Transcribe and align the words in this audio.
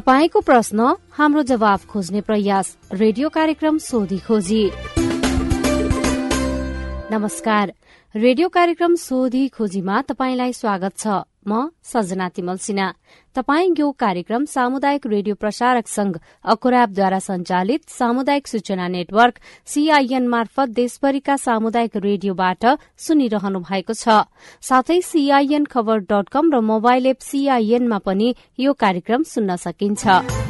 तपाईँको 0.00 0.40
प्रश्न 0.40 0.96
हाम्रो 1.12 1.42
जवाब 1.42 1.80
खोज्ने 1.88 2.20
प्रयास 2.20 2.76
रेडियो 2.92 3.28
कार्यक्रम 3.28 3.78
सोधी 3.78 4.18
खोजी। 4.18 4.62
नमस्कार। 7.12 7.72
रेडियो 8.14 8.48
कार्यक्रम 8.48 8.94
सोधी 8.94 9.48
खोजीमा 9.48 10.00
तपाईँलाई 10.02 10.52
स्वागत 10.52 10.96
छ। 10.98 11.06
म 11.46 11.70
सजना 11.82 12.28
तिमल 12.28 12.56
सिन्हा। 12.58 12.88
तपाई 13.36 13.70
यो 13.78 13.90
कार्यक्रम 13.94 14.44
सामुदायिक 14.44 15.06
रेडियो 15.06 15.34
प्रसारक 15.34 15.86
संघ 15.88 16.16
अकुराबद्वारा 16.44 17.18
संचालित 17.20 17.88
सामुदायिक 17.88 18.46
सूचना 18.46 18.88
नेटवर्क 18.88 19.38
सीआईएन 19.66 20.28
मार्फत 20.28 20.68
देशभरिका 20.74 21.36
सामुदायिक 21.38 21.96
रेडियोबाट 21.96 22.66
सुनिरहनु 22.98 23.60
भएको 23.62 23.94
छ। 23.94 24.26
साथै 24.62 25.00
सीआईएन 25.02 25.64
खबर 25.64 25.98
डट 26.10 26.28
कम 26.28 26.52
र 26.52 26.60
मोबाइल 26.66 27.06
एप 27.06 27.20
सीआईएनमा 27.22 27.98
पनि 28.04 28.34
यो 28.58 28.72
कार्यक्रम 28.74 29.22
सुन्न 29.24 29.56
सकिन्छ। 29.56 30.49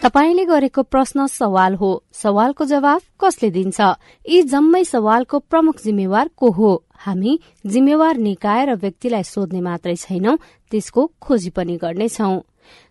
तपाईँले 0.00 0.44
गरेको 0.44 0.82
प्रश्न 0.82 1.26
सवाल 1.28 1.74
हो। 1.76 1.90
सवालको 2.12 2.64
जवाफ 2.64 3.02
कसले 3.20 3.50
दिन्छ? 3.52 3.80
यी 4.24 4.42
जम्मै 4.48 4.82
सवालको 4.84 5.38
प्रमुख 5.44 5.82
जिम्मेवार 5.84 6.28
को 6.36 6.50
हो? 6.50 6.70
हामी 7.04 7.38
जिम्मेवार 7.66 8.16
निकाय 8.16 8.64
र 8.64 8.74
व्यक्तिलाई 8.80 9.22
सोध्ने 9.22 9.60
मात्रै 9.60 9.96
छैनौं 9.96 10.36
त्यसको 10.72 11.04
खोजी 11.20 11.50
पनि 11.52 11.76
गर्नेछौ। 11.76 12.32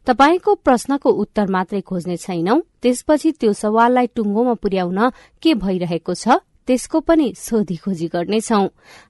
तपाईँको 0.07 0.53
प्रश्नको 0.61 1.09
उत्तर 1.09 1.47
मात्रै 1.49 1.81
खोज्ने 1.81 2.17
छैनौं 2.17 2.59
त्यसपछि 2.81 3.31
त्यो 3.41 3.53
सवाललाई 3.53 4.07
टुङ्गोमा 4.13 4.53
पुर्याउन 4.61 5.09
के 5.43 5.53
भइरहेको 5.65 6.13
छ 6.13 6.37
त्यसको 6.69 6.99
पनि 7.09 7.33
सोधी 7.33 7.75
खोजी 7.81 8.07
गर्नेछौ। 8.13 8.61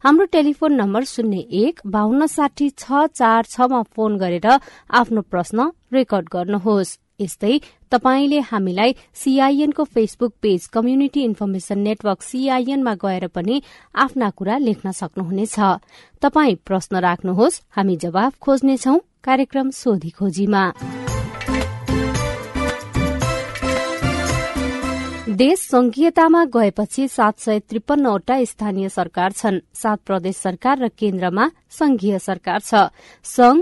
हाम्रो 0.04 0.26
टेलिफोन 0.32 0.72
नम्बर 0.82 1.04
शून्य 1.04 1.44
एक 1.64 1.84
बाहन्न 1.84 2.32
साठी 2.32 2.70
छ 2.80 3.12
चार 3.12 3.44
छमा 3.52 3.82
फोन 3.92 4.18
गरेर 4.18 4.48
आफ्नो 4.48 5.22
प्रश्न 5.28 5.72
रेकर्ड 5.92 6.26
गर्नुहोस्। 6.32 6.98
यस्तै 7.22 7.56
तपाईँले 7.92 8.40
हामीलाई 8.52 8.96
सीआईएनको 9.14 9.84
Facebook 9.84 10.34
page 10.42 10.68
community 10.68 11.22
information 11.24 11.80
network 11.80 12.22
सीआईएनमा 12.22 12.94
गएर 12.94 13.28
पनि 13.28 13.62
आफ्ना 13.96 14.30
कुरा 14.30 14.58
लेख्न 14.58 14.92
सक्नुहुनेछ। 14.92 15.56
तपाई 16.22 16.56
प्रश्न 16.66 16.94
राख्नुहोस् 17.00 17.62
हामी 17.76 17.96
जवाफ 17.96 18.32
खोज्नेछौ 18.40 18.98
कार्यक्रम 19.24 19.70
सोधी 19.72 20.10
खोजीमा। 20.10 20.64
देश 25.40 25.60
संघीयतामा 25.60 26.44
गएपछि 26.46 27.08
सात 27.08 27.40
सय 27.40 27.60
त्रिपन्नवटा 27.60 28.36
स्थानीय 28.44 28.90
सरकार 28.90 29.32
छन्। 29.32 29.60
सात 29.74 30.00
प्रदेश 30.06 30.36
सरकार 30.36 30.76
र 30.80 30.88
केन्द्रमा 30.90 31.46
संघीय 31.70 32.20
सरकार 32.20 32.60
छ। 32.60 32.92
संघ 33.24 33.62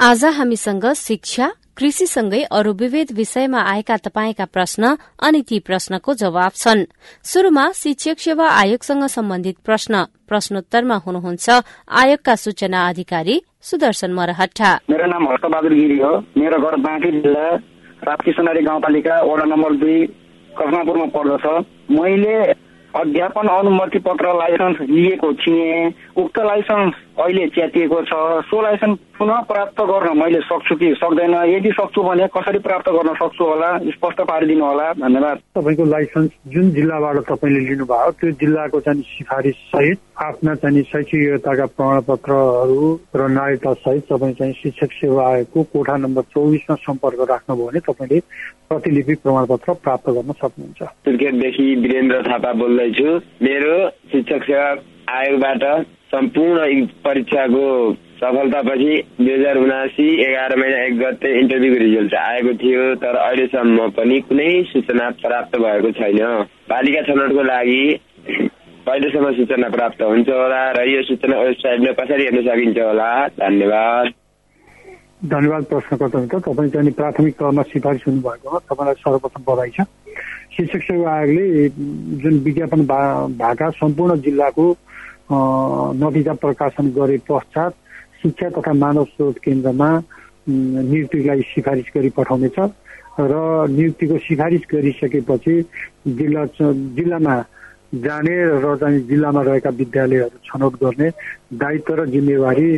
आज 0.00 0.24
हामीसँग 0.24 0.84
शिक्षा 0.96 1.46
कृषिसँगै 1.76 2.42
अरू 2.52 2.72
विविध 2.72 3.12
विषयमा 3.12 3.60
आएका 3.62 3.96
तपाईँका 3.96 4.44
प्रश्न 4.44 4.96
अनि 5.22 5.42
ती 5.42 5.58
प्रश्नको 5.60 6.14
जवाब 6.14 6.52
छन्। 6.52 6.82
शुरूमा 7.24 7.70
शिक्षक 7.72 8.18
सेवा 8.18 8.48
आयोगसँग 8.50 9.06
सम्बन्धित 9.06 9.56
प्रश्न। 9.64 10.02
प्रश्नोत्तरमा 10.28 10.96
हुनुहुन्छ 11.06 11.46
आयोगका 11.90 12.34
सूचना 12.34 12.88
अधिकारी 12.88 13.40
सुदर्शन 13.62 14.12
मरहट्टा। 14.12 14.74
मेरो 14.90 15.06
नाम 15.06 15.28
हर्षबहादुर 15.28 15.74
गिरी 15.74 15.98
हो। 15.98 16.12
मेरो 16.38 16.58
घर 16.58 16.76
बाँकी 16.76 17.10
जिल्ला 17.10 17.46
राप्ती 18.02 18.32
सोनारी 18.32 18.64
गाउँपालिका 18.64 19.22
वडा 19.22 19.44
नम्बर 19.44 19.72
दुई 19.76 19.98
कफनापुरमा 20.50 21.06
पर्दछ। 21.14 21.46
मैले 21.90 22.36
अध्यापन 22.94 23.48
अनुमति 23.48 23.98
पत्र 23.98 24.34
लाइसेन्स 24.34 24.80
लिएको 24.90 25.32
थिएँ। 25.34 25.92
उक्त 26.16 26.38
लाइसेन्स 26.38 26.94
अहिले 27.14 27.46
च्यातिएको 27.46 28.00
छ 28.02 28.14
सो 28.50 28.60
लाइसेन्स 28.62 28.98
पुनः 29.18 29.40
प्राप्त 29.40 29.80
गर्न 29.80 30.18
मैले 30.18 30.40
सक्छु 30.40 30.74
कि 30.74 30.94
सक्दैन? 30.98 31.34
यदि 31.46 31.70
सक्छु 31.70 32.02
भने 32.02 32.26
कसरी 32.26 32.58
प्राप्त 32.58 32.88
गर्न 32.90 33.14
सक्छु 33.14 33.44
होला? 33.44 33.68
स्पष्ट 33.78 34.20
पारिदिनु 34.20 34.64
होला। 34.64 34.92
धन्यवाद। 34.92 35.36
तपाईँको 35.54 35.84
लाइसेन्स 35.84 36.30
जुन 36.48 36.70
जिल्लाबाट 36.70 37.16
तपाईँले 37.30 37.60
लिनुभयो 37.68 38.10
त्यो 38.10 38.30
जिल्लाको 38.30 38.80
चाहिँ 38.80 39.02
सिफारिस 39.02 39.54
सहित 39.54 39.98
आफ्ना 40.18 40.54
चाहिँ 40.54 40.82
शैक्षिक 40.82 41.20
योग्यताका 41.22 41.66
प्रमाणपत्रहरू 41.76 42.88
र 43.16 43.28
नागरिकता 43.28 43.72
सहित 43.72 44.02
तपाईँ 44.10 44.34
चाहिँ 44.34 44.52
शिक्षक 44.62 44.92
सेवा 44.92 45.28
आयोगको 45.28 45.62
कोठा 45.72 45.96
नम्बर 45.96 46.22
चौबिसमा 46.34 46.76
सम्पर्क 46.76 47.30
राख्नुभयो 47.30 47.66
भने 47.66 47.80
तपाईँले 47.80 48.20
प्रतिलिपि 48.68 49.14
प्रमाणपत्र 49.14 49.72
प्राप्त 49.84 50.10
गर्न 50.10 50.32
सक्नुहुन्छ। 50.32 50.82
क्रिकेटदेखि 50.82 51.74
वीरेन्द्र 51.74 52.22
थापा 52.22 52.52
बोल्दैछु। 52.52 53.10
मेरो 53.46 53.74
शिक्षक 54.12 54.42
सेवा 54.42 54.74
आयोगबाट 55.10 55.62
सम्पूर्ण 56.10 56.84
परीक्षाको 57.04 57.64
सफलतापछि 58.20 58.92
दुई 59.20 59.32
हजार 59.32 59.56
उनासी 59.58 60.06
एघार 60.24 60.56
महिना 60.56 60.82
एक 60.84 60.98
गते 60.98 61.38
इन्टरभ्यूको 61.40 61.78
रिजल्ट 61.78 62.14
आएको 62.14 62.52
थियो 62.62 62.94
तर 63.02 63.16
अहिलेसम्म 63.16 63.88
पनि 63.96 64.20
कुनै 64.28 64.50
सूचना 64.72 65.08
प्राप्त 65.22 65.56
भएको 65.58 65.90
छैन। 65.98 66.20
बालिका 66.70 67.02
छनौटको 67.08 67.42
लागि 67.42 67.82
कहिलेसम्म 68.88 69.32
सूचना 69.36 69.68
प्राप्त 69.76 70.02
हुन्छ 70.02 70.28
होला 70.28 70.60
र 70.78 70.88
यो 70.88 71.02
सूचना 71.10 71.40
वेबसाइटमा 71.40 71.92
कसरी 72.00 72.24
हेर्न 72.24 72.40
सकिन्छ 72.48 72.78
होला? 72.78 73.10
धन्यवाद। 73.40 74.12
धन्यवाद 75.24 75.64
प्रश्नकर्ता 75.64 76.38
तपाईँ 76.38 76.70
चाहिँ 76.70 76.92
प्राथमिक 76.92 77.34
तहमा 77.34 77.62
सिफारिस 77.74 78.02
हुनुभएकोमा 78.08 78.58
तपाईँलाई 78.70 79.02
सर्वप्रथम 79.02 79.44
बधाई 79.48 79.70
छ। 79.76 79.86
शिक्षक 80.56 80.82
सेवा 80.82 81.12
आयोगले 81.12 81.68
जुन 82.22 82.34
विज्ञापन 82.44 82.80
भएका 83.40 83.70
सम्पूर्ण 83.74 84.20
जिल्लाको 84.22 84.66
नतिजा 85.28 86.32
प्रकाशन 86.36 86.90
गरे 86.90 87.16
पश्चात 87.24 87.72
शिक्षा 88.22 88.48
तथा 88.50 88.72
मानव 88.74 89.04
स्रोत 89.06 89.38
केन्द्रमा 89.44 89.88
नियुक्तिलाई 90.48 91.40
सिफारिस 91.46 91.88
गरी 91.94 92.10
पठाउनेछ 92.10 92.58
र 93.20 93.34
नियुक्तिको 93.70 94.18
सिफारिस 94.20 94.62
गरिसकेपछि 94.70 95.60
जिल्ला 96.10 96.44
जिल्लामा 96.54 97.36
जाने 97.96 98.34
र 98.58 98.76
चाहिँ 98.76 99.00
जिल्लामा 99.06 99.42
रहेका 99.42 99.70
विद्यालयहरू 99.72 100.38
छनौट 100.44 100.74
गर्ने 100.76 101.08
दायित्व 101.54 101.94
र 101.94 102.06
जिम्मेवारी 102.06 102.68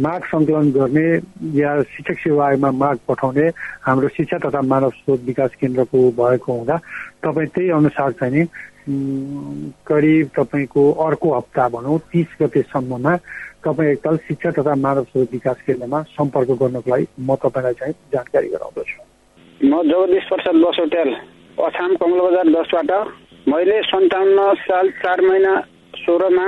माग 0.00 0.22
सङ्कलन 0.24 0.70
गर्ने 0.72 1.06
या 1.54 1.70
शिक्षक 1.86 2.18
सेवा 2.18 2.46
आयोगमा 2.46 2.70
माग 2.74 2.98
पठाउने 3.08 3.46
हाम्रो 3.82 4.08
शिक्षा 4.10 4.38
तथा 4.40 4.62
मानव 4.64 4.90
स्रोत 4.98 5.20
विकास 5.24 5.50
केन्द्रको 5.60 5.98
भएको 6.12 6.52
हुँदा 6.52 6.76
तपाईँ 7.22 7.48
त्यही 7.48 7.70
अनुसार 7.72 8.12
चाहिँ 8.14 8.34
नि 8.34 8.46
करिब 8.84 10.28
तपाईँको 10.36 10.82
अर्को 11.04 11.28
हप्ता 11.34 11.68
भनौँ 11.68 11.98
तिस 12.12 12.36
गतेसम्ममा 12.42 13.16
तपाईँ 13.64 13.90
एकताल 13.92 14.16
शिक्षा 14.28 14.50
तथा 14.50 14.74
मानव 14.76 15.04
स्रोत 15.04 15.32
विकास 15.32 15.56
केन्द्रमा 15.66 16.02
सम्पर्क 16.12 16.50
गर्नको 16.60 16.90
लागि 16.90 17.06
म 17.20 17.34
तपाईँलाई 17.40 17.74
चाहिँ 17.80 17.94
जानकारी 18.12 18.48
गराउँदछु। 18.48 19.00
म 19.60 19.82
जगदीश 19.88 20.24
प्रसाद 20.28 20.56
बसोटेल 20.64 21.10
अछाम 21.58 21.94
कमल 21.96 22.20
बजार 22.20 22.46
दसबाट। 22.52 22.90
मैले 23.48 23.80
सन्ताउन्न 23.88 24.52
साल 24.60 24.90
चार 25.00 25.20
महिना 25.20 25.52
सोह्रमा 25.96 26.46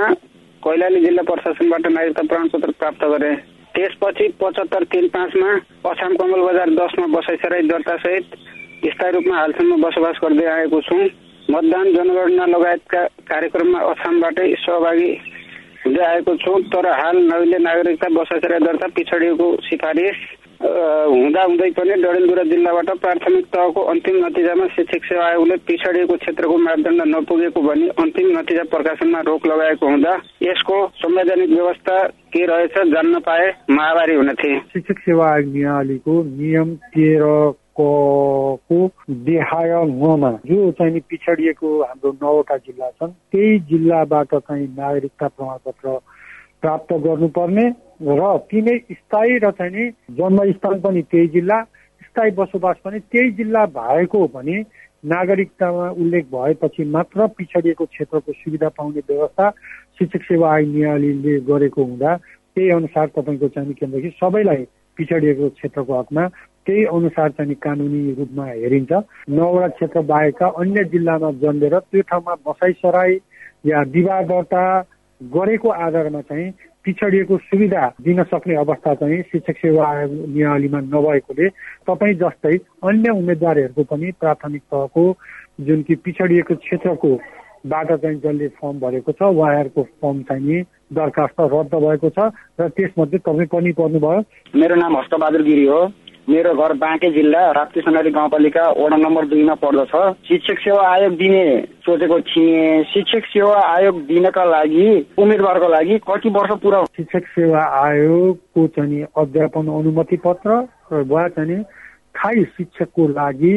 कैलाली 0.63 0.99
जिल्ला 1.01 1.23
प्रशासनबाट 1.23 1.87
नागरिकता 1.87 2.23
प्रमाणपत्र 2.29 2.71
प्राप्त 2.79 3.03
गरेँ। 3.03 3.35
त्यसपछि 3.75 4.27
पचहत्तर 4.41 4.83
तिन 4.91 5.07
पाँचमा 5.13 5.49
अछाम 5.89 6.15
कमल 6.17 6.41
बजार 6.47 6.69
दसमा 6.77 7.05
बसाइसराई 7.17 7.67
दर्तासहित 7.67 8.25
स्थायी 8.87 9.11
रूपमा 9.11 9.35
हालसम्म 9.37 9.81
बसोबास 9.81 10.19
गर्दै 10.23 10.45
आएको 10.45 10.81
छु। 10.81 10.97
मतदान 11.49 11.93
जनगणना 11.93 12.45
लगायतका 12.47 13.03
कार्यक्रममा 13.27 13.79
अछामबाटै 13.89 14.47
सहभागी 14.59 15.11
हुँदै 15.83 16.03
आएको 16.05 16.35
छु 16.37 16.53
तर 16.73 16.87
हाल 16.93 17.17
नवीले 17.25 17.57
नागरिकता 17.63 18.07
बसाइसराई 18.15 18.59
दर्ता 18.59 18.87
पिछडिएको 18.95 19.47
सिफारिस 19.63 20.17
हुँदा 20.61 21.43
हुँदै 21.43 21.69
पनि 21.71 21.95
डडेलधुरा 22.01 22.43
जिल्लाबाट 22.43 22.89
प्राथमिक 22.97 23.45
तहको 23.53 23.81
अन्तिम 23.91 24.17
नतिजामा 24.25 24.67
शिक्षक 24.67 25.05
सेवा 25.05 25.25
आयोगले 25.25 25.57
पिछडिएको 25.67 26.15
क्षेत्रको 26.17 26.57
मापदण्ड 26.57 27.01
नपुगेको 27.07 27.61
भनी 27.61 27.87
अन्तिम 28.03 28.27
नतिजा 28.37 28.63
प्रकाशनमा 28.73 29.21
रोक 29.29 29.47
लगाएको 29.47 29.87
हुँदा 29.87 30.15
यसको 30.43 30.79
संवैधानिक 30.97 31.49
व्यवस्था 31.49 32.01
के 32.33 32.45
रहेछ 32.45 32.77
जान्न 32.89 33.19
पाए 33.29 33.53
महामारी 33.71 34.15
हुने 34.15 34.33
थिए 34.33 34.59
शिक्षक 34.73 34.99
सेवा 35.05 35.31
आयोग 35.31 36.11
नियम 36.33 36.75
तेह्रको 37.77 38.87
देहाय 39.09 39.71
नमा 39.85 40.31
जो 40.45 40.71
चाहिँ 40.71 40.99
पिछडिएको 40.99 41.81
हाम्रो 41.83 42.11
नौवटा 42.11 42.57
जिल्ला 42.57 42.89
छन् 42.91 43.11
त्यही 43.31 43.59
जिल्लाबाट 43.69 44.33
चाहिँ 44.35 44.67
नागरिकता 44.77 45.27
प्रमाणपत्र 45.27 45.97
प्राप्त 46.61 46.93
गर्नुपर्ने 47.05 47.65
र 48.01 48.37
तिनै 48.49 48.77
स्थायी 48.91 49.37
र 49.37 49.51
चाहिँ 49.51 49.71
नि 49.73 49.89
जन्मस्थान 50.17 50.79
पनि 50.81 51.01
त्यही 51.01 51.27
जिल्ला 51.27 51.61
स्थायी 52.01 52.31
बसोबास 52.31 52.77
पनि 52.83 52.99
त्यही 53.05 53.31
जिल्ला 53.31 53.65
भएको 53.71 54.25
भने 54.27 54.57
नागरिकतामा 55.05 55.89
उल्लेख 55.95 56.25
भएपछि 56.25 56.85
मात्र 56.89 57.27
पिछडिएको 57.37 57.85
क्षेत्रको 57.85 58.31
सुविधा 58.33 58.69
पाउने 58.69 59.01
व्यवस्था 59.09 59.49
शिक्षक 59.99 60.23
सेवा 60.23 60.57
नियालीले 60.65 61.39
गरेको 61.45 61.83
हुँदा 61.83 62.15
त्यही 62.17 62.69
अनुसार 62.69 63.07
तपाईँको 63.07 63.47
चाहिँ 63.47 63.73
के 63.73 64.01
कि 64.01 64.09
सबैलाई 64.17 64.65
पिछडिएको 64.97 65.49
क्षेत्रको 65.49 65.99
हकमा 65.99 66.27
त्यही 66.67 66.83
अनुसार 66.91 67.29
चाहिँ 67.31 67.55
कानुनी 67.63 68.13
रूपमा 68.13 68.45
हेरिन्छ। 68.45 68.91
नौवटा 69.31 69.67
क्षेत्र 69.67 70.01
बाहेकका 70.11 70.47
अन्य 70.59 70.83
जिल्लामा 70.93 71.31
जन्मेर 71.41 71.77
त्यो 71.79 72.01
ठाउँमा 72.03 72.33
बसाइसराई 72.47 73.13
या 73.65 73.81
विवाह 73.95 74.21
दर्ता 74.27 74.63
गरेको 75.21 75.69
आधारमा 75.85 76.21
चाहिँ 76.21 76.51
पिछडिएको 76.85 77.37
सुविधा 77.37 77.87
दिन 78.01 78.23
सक्ने 78.23 78.55
अवस्था 78.55 78.93
चाहिँ 78.95 79.21
शिक्षक 79.31 79.57
सेवा 79.57 79.87
आयोग 79.87 80.11
नियावलीमा 80.35 80.79
नभएकोले 80.83 81.49
तपाईँ 81.87 82.13
जस्तै 82.15 82.55
अन्य 82.83 83.11
उम्मेद्वारहरूको 83.11 83.83
पनि 83.83 84.11
प्राथमिक 84.19 84.61
तहको 84.71 85.03
जुन 85.67 85.81
कि 85.81 85.95
पिछडिएको 86.05 86.55
क्षेत्रको 86.55 87.11
बाट 87.65 87.91
चाहिँ 87.91 88.19
जसले 88.19 88.47
फर्म 88.55 88.79
भरेको 88.79 89.11
छ 89.11 89.21
उहाँहरूको 89.21 89.83
फर्म 89.83 90.21
चाहिँ 90.23 90.45
नि 90.47 90.61
दरखास्त 90.93 91.39
रद्द 91.53 91.75
भएको 91.75 92.09
छ 92.09 92.31
र 92.61 92.69
त्यसमध्ये 92.69 93.19
तपाईँ 93.19 93.47
पनि 93.51 93.71
पर्नुभयो। 93.79 94.21
मेरो 94.55 94.75
नाम 94.75 94.97
हस्तबहादुर 94.97 95.41
गिरी 95.43 95.65
हो। 95.65 95.81
मेरो 96.27 96.53
घर 96.53 96.73
बाँके 96.73 97.09
जिल्ला 97.11 97.41
राप्ती 97.51 97.81
गाउँपालिका 98.11 98.63
वडा 98.69 98.95
नम्बर 98.97 99.25
दुईमा 99.25 99.53
पर्दछ। 99.63 99.91
शिक्षक 100.27 100.59
सेवा 100.59 100.87
आयोग 100.87 101.13
दिने 101.15 101.43
सोचेको 101.79 102.19
थिएँ 102.21 102.83
शिक्षक 102.83 103.25
सेवा 103.25 103.61
आयोग 103.65 104.01
दिनका 104.07 104.43
लागि 104.43 104.87
उम्मेदवारको 105.17 105.67
लागि 105.67 105.97
कति 106.03 106.29
वर्ष 106.29 106.51
पुरा 106.61 106.83
शिक्षक 106.97 107.27
सेवा 107.31 107.61
आयोगको 107.79 108.67
चाहिँ 108.67 109.03
अध्यापन 109.17 109.67
अनुमति 109.71 110.17
पत्र 110.17 110.57
वा 111.07 111.27
चाहिँ 111.27 111.61
स्थायी 111.63 112.43
शिक्षकको 112.57 113.07
लागि 113.07 113.53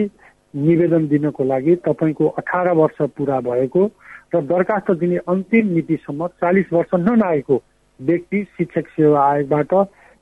निवेदन 0.54 1.08
दिनको 1.08 1.44
लागि 1.44 1.74
तपाईँको 1.88 2.28
अठार 2.38 2.70
वर्ष 2.74 3.02
पुरा 3.16 3.40
भएको 3.40 3.86
र 4.34 4.40
दरखास्त 4.46 4.90
दिने 5.00 5.16
अन्तिम 5.28 5.74
मितिसम्म 5.74 6.26
चालिस 6.38 6.72
वर्ष 6.72 6.94
ननागेको 7.00 7.62
व्यक्ति 8.00 8.44
शिक्षक 8.58 8.88
सेवा 8.94 9.26
आयोगबाट 9.26 9.74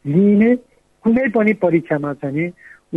लिइने 0.04 0.54
कुनै 1.04 1.28
पनि 1.34 1.52
परीक्षामा 1.62 2.12
चाहिँ 2.22 2.48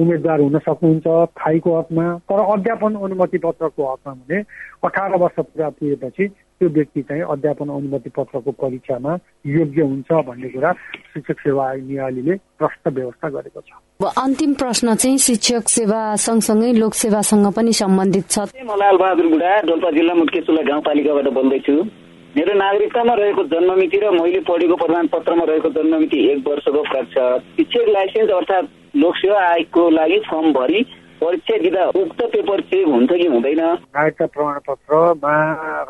उम्मेद्वार 0.02 0.40
हुन 0.40 0.58
सक्नुहुन्छ 0.66 1.08
थाईको 1.40 1.80
हकमा 1.80 2.06
तर 2.30 2.40
अध्यापन 2.52 2.94
अनुमति 2.96 3.38
पत्रको 3.46 3.92
हकमा 3.92 4.14
भने 4.14 4.40
अठार 4.88 5.16
वर्ष 5.22 5.38
पुरा 5.40 5.70
पुगेपछि 5.70 6.28
त्यो 6.28 6.70
व्यक्ति 6.70 7.02
चाहिँ 7.02 7.24
अध्यापन 7.34 7.70
अनुमति 7.70 8.10
पत्रको 8.16 8.52
परीक्षामा 8.62 9.18
योग्य 9.48 9.82
हुन्छ 9.82 10.12
भन्ने 10.28 10.50
कुरा 10.50 10.72
शिक्षक 11.14 11.40
सेवा 11.40 11.68
आयोग 11.70 11.88
नियालीले 11.88 12.36
प्रष्ट 12.60 12.88
व्यवस्था 12.88 13.30
गरेको 13.36 13.62
छ। 13.62 14.12
अन्तिम 14.18 14.54
प्रश्न 14.62 14.96
चाहिँ 14.96 15.18
शिक्षक 15.28 15.68
सेवा 15.70 16.00
सँगसँगै 16.26 16.72
लोकसेवासँग 16.80 17.48
पनि 17.52 17.74
सम्बन्धित 17.82 18.26
छ। 18.32 18.40
म 18.64 18.72
लाल 18.80 18.98
बहादुर 18.98 19.28
बुढा 19.28 19.52
डोल्पा 19.68 19.92
जिल्ला 19.92 20.14
मुटकेचुला 20.22 20.62
गाउँपालिकाबाट 20.72 21.28
बोल्दैछु। 21.36 21.76
मेरो 22.32 22.54
नागरिकतामा 22.54 23.14
रहेको 23.14 23.44
जन्ममिति 23.52 23.98
र 24.00 24.10
मैले 24.12 24.40
पढेको 24.48 24.76
प्रमाणपत्रमा 24.76 25.44
रहेको 25.44 25.70
जन्ममिति 25.70 26.20
एक 26.32 26.48
वर्षको 26.48 26.84
फरक 26.84 27.08
छ 27.12 27.24
शिक्षक 27.56 27.90
लाइसेन्स 27.90 28.32
अर्थात् 28.32 28.70
लोकसेवा 28.96 29.40
आयोगको 29.48 29.90
लागि 29.90 30.20
फर्म 30.30 30.48
भरि 30.54 30.84
परीक्षा 31.22 31.58
दिँदा 31.58 31.84
उक्त 32.02 32.22
पेपर 32.32 32.62
चेक 32.72 32.88
हुन्छ 32.88 33.12
कि 33.12 33.28
हुँदैन? 33.28 33.60
नागरिकता 33.60 34.26
प्रमाणपत्रमा 34.32 35.36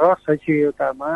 र 0.02 0.14
शैक्षिक 0.18 0.56
योग्यतामा 0.56 1.12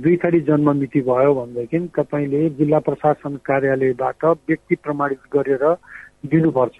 दुई 0.00 0.16
थरी 0.24 0.40
जन्ममिति 0.48 1.00
भयो 1.04 1.34
भनेदेखि 1.34 1.78
तपाईँले 1.92 2.48
जिल्ला 2.56 2.78
प्रशासन 2.88 3.36
कार्यालयबाट 3.44 4.24
व्यक्ति 4.24 4.74
प्रमाणित 4.84 5.20
गरेर 5.36 5.64
दिनुपर्छ। 6.32 6.78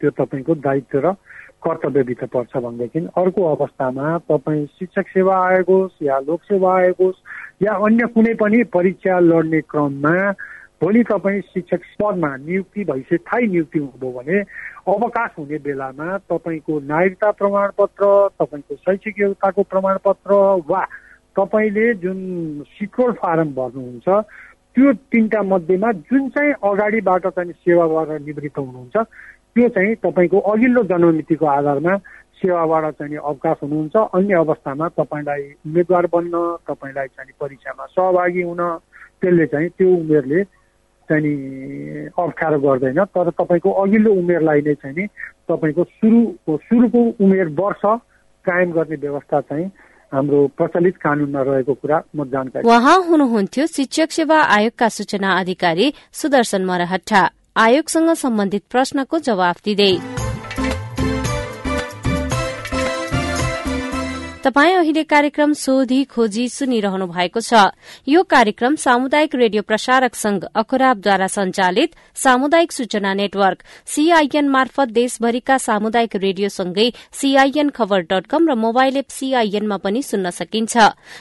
त्यो 0.00 0.10
तपाईँको 0.16 0.54
दायित्व 0.64 0.98
र 1.04 1.12
कर्तव्यभित्र 1.62 2.26
पर्छ 2.26 2.56
भनेदेखि 2.56 3.00
अर्को 3.16 3.44
अवस्थामा 3.46 4.16
तपाईँ 4.26 4.66
शिक्षक 4.78 5.08
सेवा 5.08 5.36
आयोग 5.46 5.70
होस् 5.70 6.02
या 6.02 6.18
लोकसेवा 6.20 6.74
आयोग 6.74 7.02
होस् 7.02 7.22
या 7.62 7.72
अन्य 7.84 8.06
कुनै 8.14 8.34
पनि 8.34 8.62
परीक्षा 8.70 9.18
लड्ने 9.20 9.60
क्रममा 9.66 10.14
भोलि 10.80 11.02
तपाईँ 11.04 11.40
शिक्षक 11.44 11.82
पदमा 12.00 12.34
नियुक्ति 12.38 12.84
भइसके 12.84 13.16
थाहै 13.20 13.46
नियुक्ति 13.48 13.78
हुनुभयो 13.78 14.10
भने 14.12 14.40
अवकाश 14.88 15.30
हुने 15.38 15.58
बेलामा 15.60 16.16
तपाईँको 16.30 16.78
नागरिकता 16.86 17.30
प्रमाणपत्र 17.34 18.06
तपाईँको 18.38 18.74
शैक्षिक 18.76 19.20
योग्यताको 19.20 19.62
प्रमाणपत्र 19.66 20.34
वा 20.64 20.84
तपाईँले 21.36 21.92
जुन 21.98 22.20
सिक्रोल 22.70 23.12
फारम 23.18 23.50
भर्नुहुन्छ 23.54 24.08
त्यो 24.76 24.92
तिनवटा 25.10 25.42
मध्येमा 25.44 25.90
जुन 26.06 26.28
चाहिँ 26.30 26.52
अगाडिबाट 26.64 27.26
चाहिँ 27.28 27.52
सेवा 27.58 27.86
गरेर 27.88 28.20
निवृत्त 28.22 28.58
हुनुहुन्छ 28.58 29.04
त्यो 29.58 29.68
चाहिँ 29.74 29.94
तपाईँको 30.06 30.38
अघिल्लो 30.38 30.82
जन्ममितिको 30.86 31.46
आधारमा 31.58 31.94
सेवाबाट 32.38 32.84
चाहिँ 32.94 33.16
अवकाश 33.18 33.56
हुनुहुन्छ। 33.62 33.96
अन्य 34.14 34.34
अवस्थामा 34.38 34.86
तपाईँलाई 34.94 35.42
उम्मेद्वार 35.66 36.06
बन्न 36.14 36.34
तपाईँलाई 36.62 37.06
चाहिँ 37.18 37.34
परीक्षामा 37.42 37.84
सहभागी 37.90 38.42
हुन 38.46 38.62
त्यसले 39.18 39.46
चाहिँ 39.50 39.68
त्यो 39.74 39.88
उमेरले 39.98 40.42
चाहिँ 41.10 41.34
अप्ठ्यारो 42.14 42.58
गर्दैन। 42.62 43.04
तर 43.10 43.30
तपाईँको 43.34 43.70
अघिल्लो 43.82 44.10
उमेरलाई 44.14 44.60
नै 44.62 44.74
चाहिँ 44.78 45.06
तपाईँको 45.50 45.84
सुरु 45.98 46.20
सुरुको 46.46 47.00
उमेर 47.18 47.48
वर्ष 47.58 47.82
कायम 48.46 48.70
गर्ने 48.72 48.96
व्यवस्था 49.02 49.40
चाहिँ 49.50 49.66
हाम्रो 50.12 50.46
प्रचलित 50.54 50.96
कानूनमा 51.02 51.42
रहेको 51.42 51.74
कुरा 51.74 51.98
म 52.14 52.24
जानकारी 52.30 52.62
उहाँ 52.62 52.98
हुनुहुन्थ्यो 53.10 53.66
शिक्षक 53.66 54.10
सेवा 54.14 54.38
आयोगका 54.56 54.88
सूचना 54.88 55.28
अधिकारी 55.40 55.86
सुदर्शन 56.12 56.64
मरहट्टा। 56.64 57.22
आयोगसँग 57.58 58.10
सम्बन्धित 58.14 58.62
प्रश्नको 58.70 59.18
जवाफ 59.18 59.56
दिँदै। 59.64 60.17
तपाई 64.48 64.72
अहिले 64.72 65.02
कार्यक्रम 65.04 65.52
सोधी 65.52 66.04
खोजी 66.08 66.48
सुनिरहनु 66.48 67.06
भएको 67.06 67.40
छ। 67.40 67.68
यो 68.08 68.22
कार्यक्रम 68.24 68.74
सामुदायिक 68.80 69.34
रेडियो 69.34 69.62
प्रसारक 69.62 70.14
संघ 70.14 70.40
अखराबद्वारा 70.56 71.26
संचालित 71.28 71.96
सामुदायिक 72.16 72.72
सूचना 72.72 73.12
नेटवर्क 73.14 73.58
सीआईएन 73.86 74.48
मार्फत 74.48 74.88
देशभरिका 74.90 75.56
सामुदायिक 75.58 76.16
रेडियोसँगै 76.16 76.88
सीआईएन 77.12 77.68
खबर 77.76 78.00
डट 78.08 78.26
कम 78.26 78.48
र 78.48 78.54
मोबाइल 78.56 78.96
एप 78.96 79.08
सीआईएनमा 79.10 79.76
पनि 79.84 80.02
सुन्न 80.02 80.30
सकिन्छ। 80.30 80.76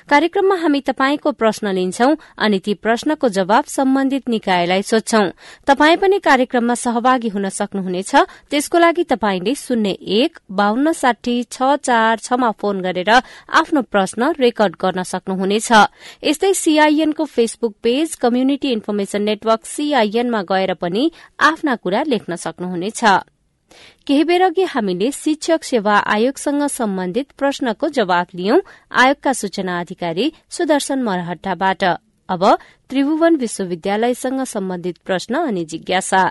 कार्यक्रममा 0.08 0.56
हामी 0.56 0.82
तपाईँको 0.88 1.32
प्रश्न 1.36 1.76
लिन्छौं 1.76 2.16
अनि 2.40 2.60
ती 2.64 2.74
प्रश्नको 2.80 3.30
जवाब 3.30 3.64
सम्बन्धित 3.68 4.30
निकायलाई 4.30 4.82
सोध्छौं। 4.84 5.26
तपाई 5.68 5.96
पनि 6.00 6.20
कार्यक्रममा 6.24 6.76
सहभागी 6.78 7.30
हुन 7.36 7.50
सक्नुहुनेछ। 7.52 8.16
त्यसको 8.48 8.78
लागि 8.80 9.04
तपाईँले 9.04 9.56
शून्य 9.58 9.92
एक 10.16 10.40
बान्न 10.48 10.96
साठी 10.96 11.38
छ 11.52 11.76
चार 11.84 12.24
छमा 12.24 12.52
फोन 12.56 12.82
गरेर 12.82 13.16
आफ्नो 13.54 13.82
प्रश्न 13.82 14.32
रेकर्ड 14.40 14.76
गर्न 14.82 15.04
सक्नुहुनेछ। 15.04 15.72
यस्तै 16.24 16.54
सीआईएनको 16.54 17.26
Facebook 17.26 17.76
page 17.84 18.16
community 18.16 18.72
information 18.72 19.22
network 19.22 19.66
सीआईएनमा 19.66 20.42
गएर 20.42 20.74
पनि 20.74 21.12
आफ्ना 21.40 21.76
कुरा 21.76 22.04
लेख्न 22.04 22.36
सक्नुहुनेछ। 22.36 23.04
केही 24.08 24.24
बेर 24.24 24.42
अघि 24.42 24.64
हामीले 24.64 25.12
शिक्षक 25.12 25.64
सेवा 25.64 25.96
आयोगसँग 26.08 26.68
सम्बन्धित 26.68 27.32
प्रश्नको 27.38 27.90
जवाब 27.90 28.28
लियौं 28.36 28.60
आयोगका 28.92 29.34
सूचना 29.34 29.80
अधिकारी 29.80 30.32
सुदर्शन 30.50 31.04
मरहट्टाबाट। 31.04 31.84
अब 32.30 32.44
त्रिभुवन 32.90 33.36
विश्वविद्यालयसँग 33.36 34.42
सम्बन्धित 34.48 34.98
प्रश्न 35.06 35.36
अनि 35.48 35.64
जिज्ञासा। 35.72 36.24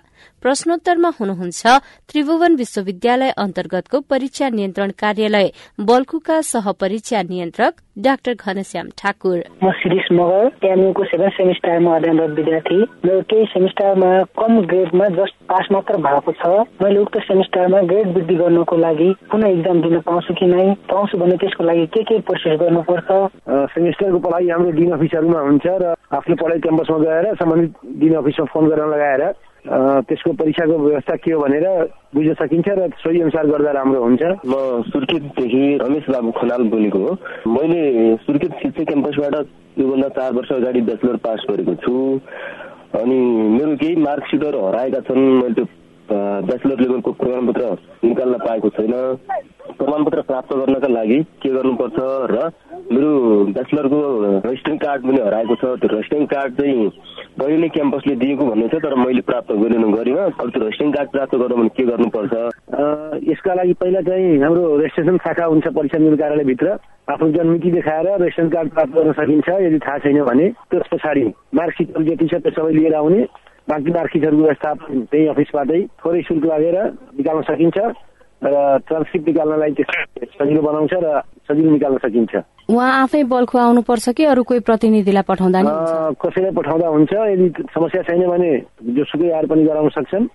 प्रश्नोत्तरमा 0.43 1.11
हुनुहुन्छ 1.21 1.67
त्रिभुवन 2.09 2.55
विश्वविद्यालय 2.57 3.31
अन्तर्गतको 3.45 4.01
परीक्षा 4.11 4.49
नियन्त्रण 4.49 4.91
कार्यालय 4.99 5.51
बल्कुका 5.85 6.41
सहपरीक्षा 6.53 7.23
नियन्त्रक 7.29 7.75
डाक्टर 8.07 8.35
घनश्याम 8.41 8.89
ठाकुर। 8.99 9.37
म 9.65 9.71
शिरिष 9.81 10.09
मगर 10.13 10.67
एमयुको 10.69 11.05
सेभेन 11.05 11.29
सेमिस्टरमा 11.37 11.95
अध्ययनरत 11.97 12.33
विद्यार्थी। 12.39 12.81
मेरो 13.05 13.21
केही 13.31 13.45
सेमिस्टरमा 13.53 14.11
कम 14.41 14.53
ग्रेडमा 14.73 15.07
जस्ट 15.19 15.35
पास 15.49 15.69
मात्र 15.73 15.97
भएको 16.07 16.33
छ। 16.41 16.45
मैले 16.83 16.99
उक्त 17.05 17.17
सेमिस्टरमा 17.29 17.81
ग्रेड 17.93 18.09
वृद्धि 18.17 18.35
गर्नको 18.41 18.77
लागि 18.77 19.11
पुनः 19.33 19.49
इक्जाम 19.57 19.81
दिन 19.83 20.01
पाउँछु 20.09 20.35
कि 20.41 20.47
नै 20.47 20.67
पाउँछु 20.89 21.19
भने 21.21 21.37
त्यसको 21.37 21.65
लागि 21.69 21.87
के 21.93 22.03
के 22.09 22.21
प्रोसेस 22.25 22.59
गर्नुपर्छ? 22.61 23.09
सेमिस्टरको 23.77 24.19
पढाइ 24.25 24.49
हाम्रो 24.49 24.71
डिन 24.81 24.93
अफिसहरूमा 24.97 25.41
हुन्छ 25.49 25.67
र 25.67 25.95
आफ्नो 26.17 26.35
पढाइ 26.47 26.61
क्याम्पसमा 26.62 26.99
गएर 27.03 27.35
सम्बन्धित 27.43 27.73
डिन 27.99 28.15
अफिसमा 28.23 28.47
फोन 28.55 28.69
गर्न 28.71 28.91
लगाएर 28.95 29.23
त्यसको 29.67 30.33
परीक्षाको 30.38 30.79
व्यवस्था 30.79 31.15
के 31.19 31.31
हो 31.33 31.41
भनेर 31.43 31.67
बुझ्न 32.15 32.35
सकिन्छ 32.38 32.69
र 32.79 32.88
सोही 33.03 33.21
अनुसार 33.21 33.47
गर्दा 33.47 33.71
राम्रो 33.75 34.03
हुन्छ। 34.03 34.23
म 34.47 34.55
सुर्खेतदेखि 34.95 35.62
रमेश 35.83 36.05
बाबु 36.07 36.31
खनाल 36.38 36.62
बोलेको 36.71 36.99
हो। 36.99 37.11
मैले 37.50 37.83
सुर्खेत 38.23 38.53
शिक्षा 38.62 38.85
क्याम्पसबाट 38.85 39.35
योभन्दा 39.79 40.09
चार 40.15 40.33
वर्ष 40.38 40.53
अगाडि 40.53 40.81
ब्याचलर 40.87 41.17
पास 41.26 41.47
गरेको 41.50 41.75
छु। 41.83 41.95
अनि 42.95 43.19
मेरो 43.59 43.75
केही 43.83 43.97
मार्कसिटहरू 44.07 44.59
हराएका 44.67 45.00
छन् 45.11 45.23
मैले 45.43 45.55
त्यो 45.55 45.67
ब्याचलर 46.11 46.81
लेभलको 46.81 47.11
प्रमाणपत्र 47.13 47.65
निकाल्न 48.05 48.37
पाएको 48.47 48.69
छैन। 48.77 48.93
प्रमाणपत्र 49.79 50.21
प्राप्त 50.29 50.53
गर्नका 50.55 50.89
लागि 50.89 51.19
के 51.43 51.49
गर्नुपर्छ 51.57 51.99
र 52.31 52.51
मेरो 52.93 53.11
ब्याचलरको 53.53 54.01
रेजिस्ट्रिङ 54.47 54.77
कार्ड 54.79 55.03
पनि 55.03 55.21
हराएको 55.27 55.55
छ। 55.55 55.65
त्यो 55.81 55.89
रेजिस्ट्रिङ 55.95 56.27
कार्ड 56.27 56.55
चाहिँ 56.57 56.91
बहिनी 57.39 57.61
नै 57.61 57.69
क्याम्पसले 57.69 58.15
दिएको 58.17 58.45
भन्ने 58.47 58.69
छ 58.69 58.75
तर 58.85 58.95
मैले 58.97 59.21
प्राप्त 59.31 59.53
गरिनु 59.53 59.91
गरिनँ। 59.93 60.27
अब 60.31 60.49
त्यो 60.51 60.61
रेजिस्ट्रिङ 60.63 60.93
कार्ड 60.93 61.09
प्राप्त 61.11 61.35
गर्नु 61.37 61.57
भने 61.57 61.69
के 61.77 61.85
गर्नुपर्छ? 61.91 62.35
यसका 63.31 63.55
लागि 63.55 63.73
पहिला 63.81 64.01
चाहिँ 64.09 64.39
हाम्रो 64.43 64.77
रेजिस्ट्रेसन 64.77 65.17
शाखा 65.27 65.45
हुन्छ 65.45 65.67
परीक्षा 65.67 65.99
निर्णय 65.99 66.17
कार्यालयभित्र। 66.17 66.69
आफ्नो 67.07 67.29
जन्मिति 67.33 67.71
देखाएर 67.71 68.07
रेसन 68.23 68.49
कार्ड 68.55 68.71
प्राप्त 68.75 68.95
गर्न 68.95 69.13
सकिन्छ। 69.19 69.49
यदि 69.67 69.79
थाहा 69.79 69.99
छैन 69.99 70.23
भने 70.25 70.49
त्यस 70.71 70.89
पछाडि 70.93 71.25
मार्कसिटहरू 71.55 72.05
जति 72.05 72.27
छ 72.27 72.35
त्यो 72.43 72.51
सबै 72.57 72.73
लिएर 72.73 72.95
आउने। 72.95 73.27
बाँकी 73.69 73.91
मार्कसिटहरूको 73.93 74.43
व्यवस्थापन 74.43 75.01
त्यही 75.11 75.27
अफिसबाटै 75.35 75.81
थोरै 76.01 76.23
शुल्क 76.29 76.45
लागेर 76.47 76.77
निकाल्न 77.19 77.43
सकिन्छ 77.51 77.79
र 78.43 78.55
ट्रान्सक्रिप्ट 78.87 79.27
निकाल्नलाई 79.29 79.73
सजिलो 80.39 80.61
बनाउँछ 80.63 80.93
र 81.03 81.21
सजिलो 81.49 81.71
निकाल्न 81.73 81.99
सकिन्छ 82.05 82.35
उहाँ 82.71 82.91
आफै 83.03 83.23
बल्खु 83.33 83.59
आउनुपर्छ 83.59 84.09
कि 84.17 84.25
अरू 84.31 84.43
कोही 84.43 84.61
प्रतिनिधिलाई 84.69 85.25
पठाउँदा 85.31 85.59
कसैलाई 86.23 86.53
पठाउँदा 86.59 86.87
हुन्छ 86.95 87.13
यदि 87.33 87.47
समस्या 87.75 88.03
छैन 88.07 88.23
भने 88.31 88.51
जोसुकै 88.97 89.31
आएर 89.31 89.47
पनि 89.51 89.65
गराउन 89.65 89.89
सक्छन्। 89.99 90.27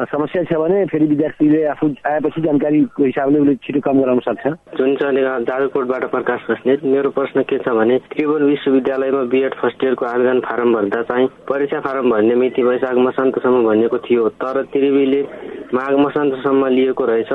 समस्या 0.00 0.42
छ 0.44 0.56
भने 0.56 0.84
फेरि 0.88 1.06
विद्यार्थीले 1.06 1.62
आफू 1.68 1.86
आएपछि 2.06 2.40
जानकारीको 2.42 3.04
हिसाबले 3.04 3.38
उसले 3.38 3.54
छिटो 3.64 3.80
काम 3.80 4.00
गराउन 4.00 4.18
सक्छ। 4.24 4.46
जुन 4.78 4.94
चाहिँ 4.96 5.22
जाजरकोटबाट 5.44 6.04
प्रकाश 6.10 6.46
बस्नेत 6.50 6.84
मेरो 6.84 7.10
प्रश्न 7.12 7.42
के 7.44 7.58
छ 7.58 7.76
भने 7.76 7.98
त्रिभुवन 8.08 8.42
विश्वविद्यालयमा 8.42 9.22
बिएड 9.32 9.54
फर्स्ट 9.60 9.84
इयरको 9.84 10.04
आवेदन 10.06 10.40
फारम 10.48 10.72
भर्दा 10.74 11.02
चाहिँ 11.12 11.26
परीक्षा 11.48 11.80
फारम 11.80 12.10
भर्ने 12.10 12.34
मिति 12.34 12.62
वैशाख 12.62 12.96
मसान्तसम्म 13.06 13.64
भनिएको 13.68 13.98
थियो 14.08 14.28
तर 14.40 14.62
त्रिवीले 14.72 15.22
माघ 15.74 15.92
मसान्तसम्म 15.98 16.66
लिएको 16.72 17.04
रहेछ। 17.04 17.32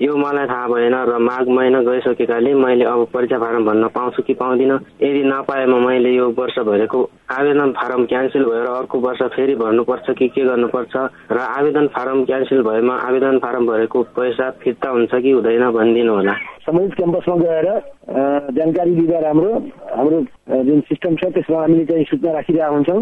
यो 0.00 0.16
मलाई 0.16 0.46
थाहा 0.48 0.66
भएन 0.68 0.94
र 1.04 1.16
माघ 1.20 1.44
महिना 1.46 1.80
गइसकेकाले 1.84 2.52
मैले 2.56 2.84
अब 2.88 3.00
परीक्षा 3.12 3.38
फारम 3.38 3.64
भर्न 3.64 3.88
पाउँछु 3.92 4.22
कि 4.24 4.34
पाउँदिनँ। 4.34 4.78
यदि 4.96 5.22
नपाएमा 5.28 5.78
मैले 5.78 6.10
यो 6.16 6.28
वर्ष 6.32 6.58
भरेको 6.64 7.00
आवेदन 7.28 7.70
फारम 7.76 8.04
क्यान्सल 8.08 8.44
भएर 8.44 8.66
अर्को 8.66 8.98
वर्ष 8.98 9.22
फेरि 9.36 9.54
भर्नुपर्छ 9.60 10.10
कि 10.18 10.28
के 10.32 10.44
गर्नुपर्छ? 10.48 10.96
र 11.32 11.38
आवेदन 11.38 11.86
फारम 11.92 12.24
क्यान्सल 12.24 12.62
भएमा 12.64 12.94
आवेदन 12.96 13.38
फारम 13.44 13.66
भरेको 13.66 14.02
पैसा 14.16 14.50
फिर्ता 14.64 14.88
हुन्छ 14.88 15.12
कि 15.20 15.30
हुँदैन 15.30 15.68
भनिदिनु 15.68 16.14
होला। 16.16 16.34
सम्बन्धित 16.64 16.94
क्याम्पसमा 16.96 17.36
गएर 17.44 17.68
जानकारी 18.56 18.94
दिँदा 18.96 19.18
राम्रो। 19.20 19.52
हाम्रो 20.00 20.18
जुन 20.64 20.80
सिस्टम 20.88 21.16
छ 21.20 21.28
त्यसमा 21.36 21.60
हामीले 21.60 21.84
चाहिँ 21.84 22.04
सूचना 22.08 22.32
राखिरहेका 22.32 22.72
हुन्छौँ। 22.72 23.00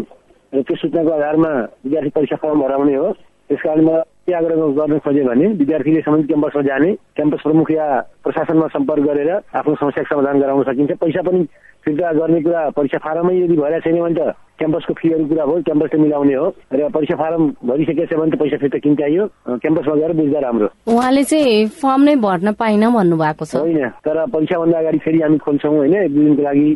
र 0.51 0.61
त्यो 0.67 0.75
सूचनाको 0.75 1.11
आधारमा 1.15 1.51
विद्यार्थी 1.87 2.09
परीक्षा 2.11 2.35
फर्म 2.43 2.59
भराउने 2.59 2.95
हो। 2.95 3.11
त्यस 3.49 3.61
कारण 3.63 3.85
म 3.87 3.89
के 4.27 4.33
आग्रह 4.33 4.55
गर्न 4.77 4.97
खोज्यो 4.99 5.23
भने 5.25 5.47
विद्यार्थीले 5.59 6.01
सम्बन्धित 6.01 6.27
क्याम्पसमा 6.27 6.61
जाने। 6.61 6.89
क्याम्पस 7.15 7.41
प्रमुख 7.43 7.71
या 7.71 7.85
प्रशासनमा 8.23 8.67
सम्पर्क 8.67 9.03
गरेर 9.07 9.29
आफ्नो 9.31 9.75
समस्याको 9.75 10.09
समाधान 10.09 10.39
गराउन 10.39 10.63
सकिन्छ। 10.63 10.91
पैसा 11.01 11.21
पनि 11.21 11.39
फिर्ता 11.85 12.11
गर्ने 12.11 12.39
कुरा 12.43 12.61
परीक्षा 12.75 12.97
फारमै 12.99 13.33
यदि 13.35 13.55
भइरहेको 13.55 13.89
छैन 13.89 13.99
भने 14.03 14.15
त 14.19 14.35
क्याम्पसको 14.59 14.93
फीहरू 14.93 15.25
कुरा 15.25 15.43
हो 15.43 15.53
क्याम्पसले 15.63 15.99
मिलाउने 16.01 16.35
हो। 16.35 16.47
र 16.67 16.89
परीक्षा 16.91 17.15
फारम 17.15 17.43
भरिसकेको 17.63 18.05
छ 18.05 18.19
भने 18.19 18.31
त 18.31 18.39
पैसा 18.39 18.57
फिर्ता 18.59 18.77
किन 18.83 18.95
चाहियो 18.99 19.23
क्याम्पसमा 19.63 19.95
गएर 19.95 20.13
बुझ्दा 20.13 20.39
राम्रो। 20.39 20.67
उहाँले 20.91 21.23
चाहिँ 21.23 21.67
फर्म 21.79 22.01
नै 22.03 22.15
भर्न 22.19 22.47
पाइन 22.59 22.83
भन्नुभएको 22.91 23.45
छ। 23.45 23.55
होइन। 23.55 23.89
तर 24.03 24.17
परीक्षाभन्दा 24.27 24.77
अगाडि 24.79 24.99
फेरि 24.99 25.19
हामी 25.23 25.37
खोल्छौँ 25.39 25.73
होइन। 25.73 25.95
एक 25.95 26.13
दुई 26.13 26.25
दिनको 26.25 26.43
लागि 26.43 26.67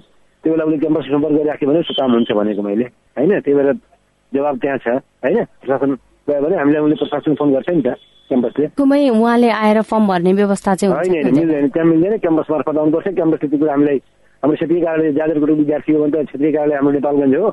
त्यो 0.44 0.52
बेला 0.52 0.64
उसले 0.66 0.78
क्याम्पस 0.80 1.04
सम्पर्क 1.12 1.34
गरिराख्यो 1.36 1.70
भने 1.70 1.82
काम 1.84 2.12
हुन्छ 2.14 2.32
भनेको 2.32 2.62
मैले। 2.64 2.86
होइन? 3.20 3.32
त्यही 3.44 3.56
भएर 3.60 3.70
जवाब 4.32 4.56
त्यहाँ 4.58 4.78
छ। 4.78 4.88
होइन? 5.22 5.44
प्रशासन 5.62 5.92
गयो 6.28 6.42
भने 6.42 6.56
हामीलाई 6.56 6.82
उसले 6.84 6.96
प्रशासन 7.04 7.34
फोन 7.36 7.50
गर्छ 7.54 7.70
नि 7.70 7.82
त 7.84 8.00
क्याम्पसले। 8.30 8.68
कुमै 8.80 9.10
उहाँले 9.10 9.50
आएर 9.52 9.82
फर्म 9.84 10.08
भर्ने 10.08 10.32
व्यवस्था 10.34 10.72
चाहिँ 10.80 10.94
होइन 10.96 11.36
मिल्दैन 11.36 11.68
त्यहाँ 11.76 11.88
मिल्दैन। 11.90 12.18
क्याम्पस 12.24 12.48
मार्फत 12.52 12.78
आउनुपर्छ 12.78 13.08
क्याम्पसले 13.20 13.48
त्यो 13.50 13.60
कुरा 13.60 13.74
हामीलाई 13.74 13.98
हाम्रो 14.44 14.56
क्षेत्रीय 14.56 14.82
कार्यालय 14.86 15.12
जाजरकोट 15.20 15.52
विद्यार्थी 15.60 15.92
हो 15.94 16.00
भने 16.04 16.12
त 16.12 16.26
क्षेत्रीय 16.28 16.52
कार्यालय 16.56 16.76
हाम्रो 16.80 16.92
नेपालगञ्ज 16.98 17.36
हो। 17.44 17.50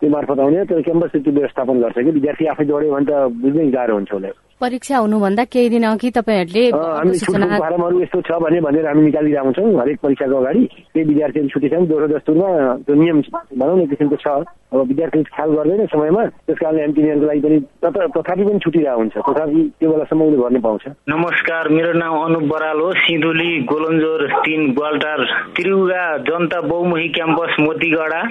त्यो 0.00 0.10
मार्फत 0.10 0.38
आउने 0.40 0.64
तर 0.64 0.80
क्याम्पसले 0.82 1.20
त्यो 1.20 1.32
व्यवस्थापन 1.38 1.76
गर्छ 1.80 1.96
कि 2.04 2.10
विद्यार्थी 2.18 2.44
आफै 2.50 2.64
जोड्यो 2.64 2.90
भने 2.94 3.06
त 3.06 3.12
बुझ्नै 3.42 3.70
गाह्रो 3.70 3.94
हुन्छ 3.94 4.12
उसलाई। 4.18 4.32
परीक्षा 4.60 4.96
हुनुभन्दा 4.98 5.44
केही 5.52 5.68
दिन 5.70 5.84
अघि 5.88 6.10
तपाईँहरूले 6.10 6.64
हामी 6.70 7.16
फारमहरू 7.62 7.96
यस्तो 8.00 8.20
छ 8.28 8.30
भने 8.44 8.60
भनेर 8.60 8.86
हामी 8.86 9.02
निकालिरहेको 9.08 9.52
छौँ 9.56 9.72
हरेक 9.80 9.98
परीक्षाको 10.04 10.36
अगाडि। 10.40 10.62
केही 10.92 11.04
विद्यार्थीहरू 11.10 11.48
छुट्टी 11.48 11.68
छन् 11.68 11.86
दोहोरो 11.88 12.06
दस्तुरमा 12.12 12.48
त्यो 12.84 12.94
नियम 12.96 13.18
भनौँ 13.60 13.76
न 13.76 13.86
किसिमको 13.88 14.16
छ। 14.20 14.26
अब 14.72 14.86
विद्यार्थीले 14.88 15.24
ख्याल 15.34 15.50
गर्दैन 15.50 15.86
समयमा 15.90 16.24
त्यस 16.46 16.58
कारणले 16.58 16.82
एमटिनियरको 16.82 17.26
लागि 17.26 17.40
पनि 17.40 17.58
तथापि 17.84 18.44
पनि 18.44 18.58
छुटिरहेको 18.64 19.00
हुन्छ। 19.00 19.16
तथापि 19.18 19.62
त्यो 19.80 19.90
बेलासम्म 19.90 20.22
उसले 20.22 20.38
भर्ने 20.38 20.60
पाउँछ। 20.62 20.84
नमस्कार 21.10 21.68
मेरो 21.68 21.92
नाम 21.98 22.14
अनुप 22.18 22.42
बराल 22.52 22.80
हो 22.80 22.92
सिधुली 23.02 23.50
गोलन्जोर 23.66 24.26
तिन 24.46 24.70
ग्वाल्टार 24.74 25.24
त्रिउगा 25.56 26.04
जनता 26.30 26.60
बहुमुखी 26.60 27.08
क्याम्पस 27.10 27.56
मोतीगढा। 27.60 28.22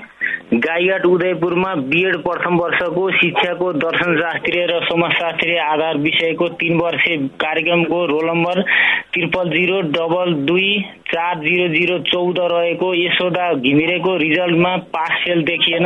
गाईघाट 0.53 1.05
उदयपुरमा 1.05 1.73
बिएड 1.91 2.15
प्रथम 2.23 2.55
वर्षको 2.57 3.09
शिक्षाको 3.17 3.71
दर्शन 3.73 4.15
शास्त्रीय 4.19 4.65
र 4.65 4.79
समाजशास्त्रीय 4.85 5.57
आधार 5.59 5.97
विषयको 6.07 6.47
तीन 6.55 6.79
वर्षे 6.79 7.17
कार्यक्रमको 7.43 8.05
roll 8.05 8.25
number 8.29 8.61
triple 9.13 9.49
zero 9.49 9.81
double 9.91 10.33
दुई 10.47 10.71
चार 11.09 11.39
जिरो 11.39 11.67
जिरो 11.69 11.97
चौध 12.05 12.39
रहेको 12.51 12.93
यशोदा 12.95 13.45
घिमिरेको 13.55 14.15
रिजल्टमा 14.17 14.75
पास 14.93 15.11
फेल 15.23 15.41
देखिएन। 15.43 15.85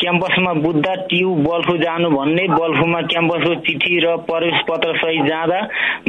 क्याम्पसमा 0.00 0.52
बुद्ध 0.62 0.86
ट्यु 1.08 1.30
बल्फु 1.46 1.76
जानु 1.78 2.10
भन्ने 2.10 2.46
बल्फुमा 2.50 3.00
क्याम्पसको 3.08 3.54
चिठी 3.66 3.98
र 4.00 4.16
प्रवेश 4.28 4.60
पत्र 4.68 4.96
सहित 4.98 5.24
जाँदा 5.28 5.60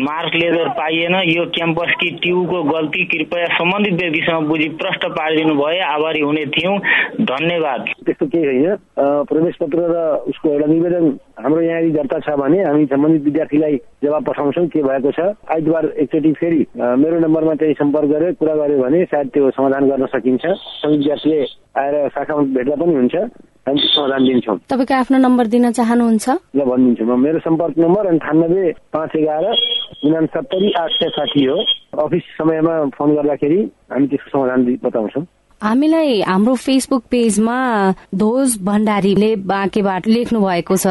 मार्क 0.02 0.36
लेजर 0.36 0.70
पाइएन। 0.80 1.16
यो 1.30 1.46
क्याम्पसकी 1.56 2.10
ट्युको 2.20 2.64
गल्ती 2.64 3.06
कृपया 3.14 3.46
सम्बन्धित 3.56 3.94
व्यक्तिसँग 4.02 4.48
बुझी 4.50 4.70
प्रष्ट 4.82 5.06
पारिदिनु 5.16 5.56
भए 5.56 5.80
आभारी 5.88 6.22
हुने 6.22 6.46
थियौँ। 6.54 6.78
धन्यवाद। 7.24 7.86
त्यस्तो 8.06 8.26
केही 8.28 8.46
होइन। 8.46 8.76
प्रवेश 9.26 9.56
पत्र 9.62 9.88
र 9.90 10.06
उसको 10.30 10.54
एउटा 10.54 10.68
निवेदन 10.68 11.18
हाम्रो 11.40 11.62
यहाँ 11.62 11.90
दर्ता 11.92 12.20
छ 12.20 12.36
भने 12.38 12.62
हामी 12.64 12.86
सम्बन्धित 12.86 13.24
विद्यार्थीलाई 13.24 13.76
जवाब 14.04 14.24
पठाउँछौँ 14.26 14.68
के 14.68 14.82
भएको 14.84 15.12
छ। 15.12 15.20
आइतबार 15.50 15.86
एकचोटि 15.98 16.32
फेरि 16.40 16.66
मेरो 16.76 17.20
नम्बरमा 17.20 17.54
चाहिँ 17.56 17.74
सम्पर्क 17.74 18.10
गरेर 18.10 18.34
कुरा 18.50 18.66
गर्यो 18.66 18.82
भने 18.82 19.04
सायद 19.06 19.28
त्यो 19.30 19.50
समाधान 19.54 19.84
गर्न 19.90 20.06
सकिन्छ। 20.10 20.46
विद्यार्थीले 20.90 21.40
आएर 21.78 21.96
शाखामा 22.10 22.42
भेट्दा 22.58 22.76
पनि 22.82 22.94
हुन्छ 22.98 23.16
हामी 23.70 23.80
समाधान 23.94 24.22
दिन्छौँ। 24.26 24.58
तपाईँको 24.66 24.94
आफ्नो 24.98 25.18
नम्बर 25.22 25.46
दिन 25.54 25.66
चाहनुहुन्छ? 25.78 26.26
ल 26.58 26.60
भनिदिन्छु 26.66 27.04
म। 27.06 27.12
मेरो 27.22 27.40
सम्पर्क 27.46 27.76
नम्बर 27.78 28.04
अन्ठानब्बे 28.10 28.66
पाँच 28.90 29.12
एघार 29.22 29.46
उनासत्तरी 30.06 30.68
आठ 30.82 30.92
सय 30.98 31.10
साठी 31.14 31.46
हो। 31.46 31.58
अफिस 32.02 32.26
समयमा 32.38 32.74
फोन 32.98 33.10
गर्दाखेरि 33.16 33.60
हामी 33.94 34.06
त्यसको 34.10 34.30
समाधान 34.34 34.60
बताउँछौँ। 34.82 35.24
हामीलाई 35.62 36.22
हाम्रो 36.22 36.54
फेसबुक 36.56 37.04
पेजमा 37.12 37.56
धोज 38.16 38.56
भण्डारीले 38.64 39.36
बाँकेबाट 39.44 40.08
लेख्नु 40.08 40.40
भएको 40.40 40.76
छ। 40.78 40.88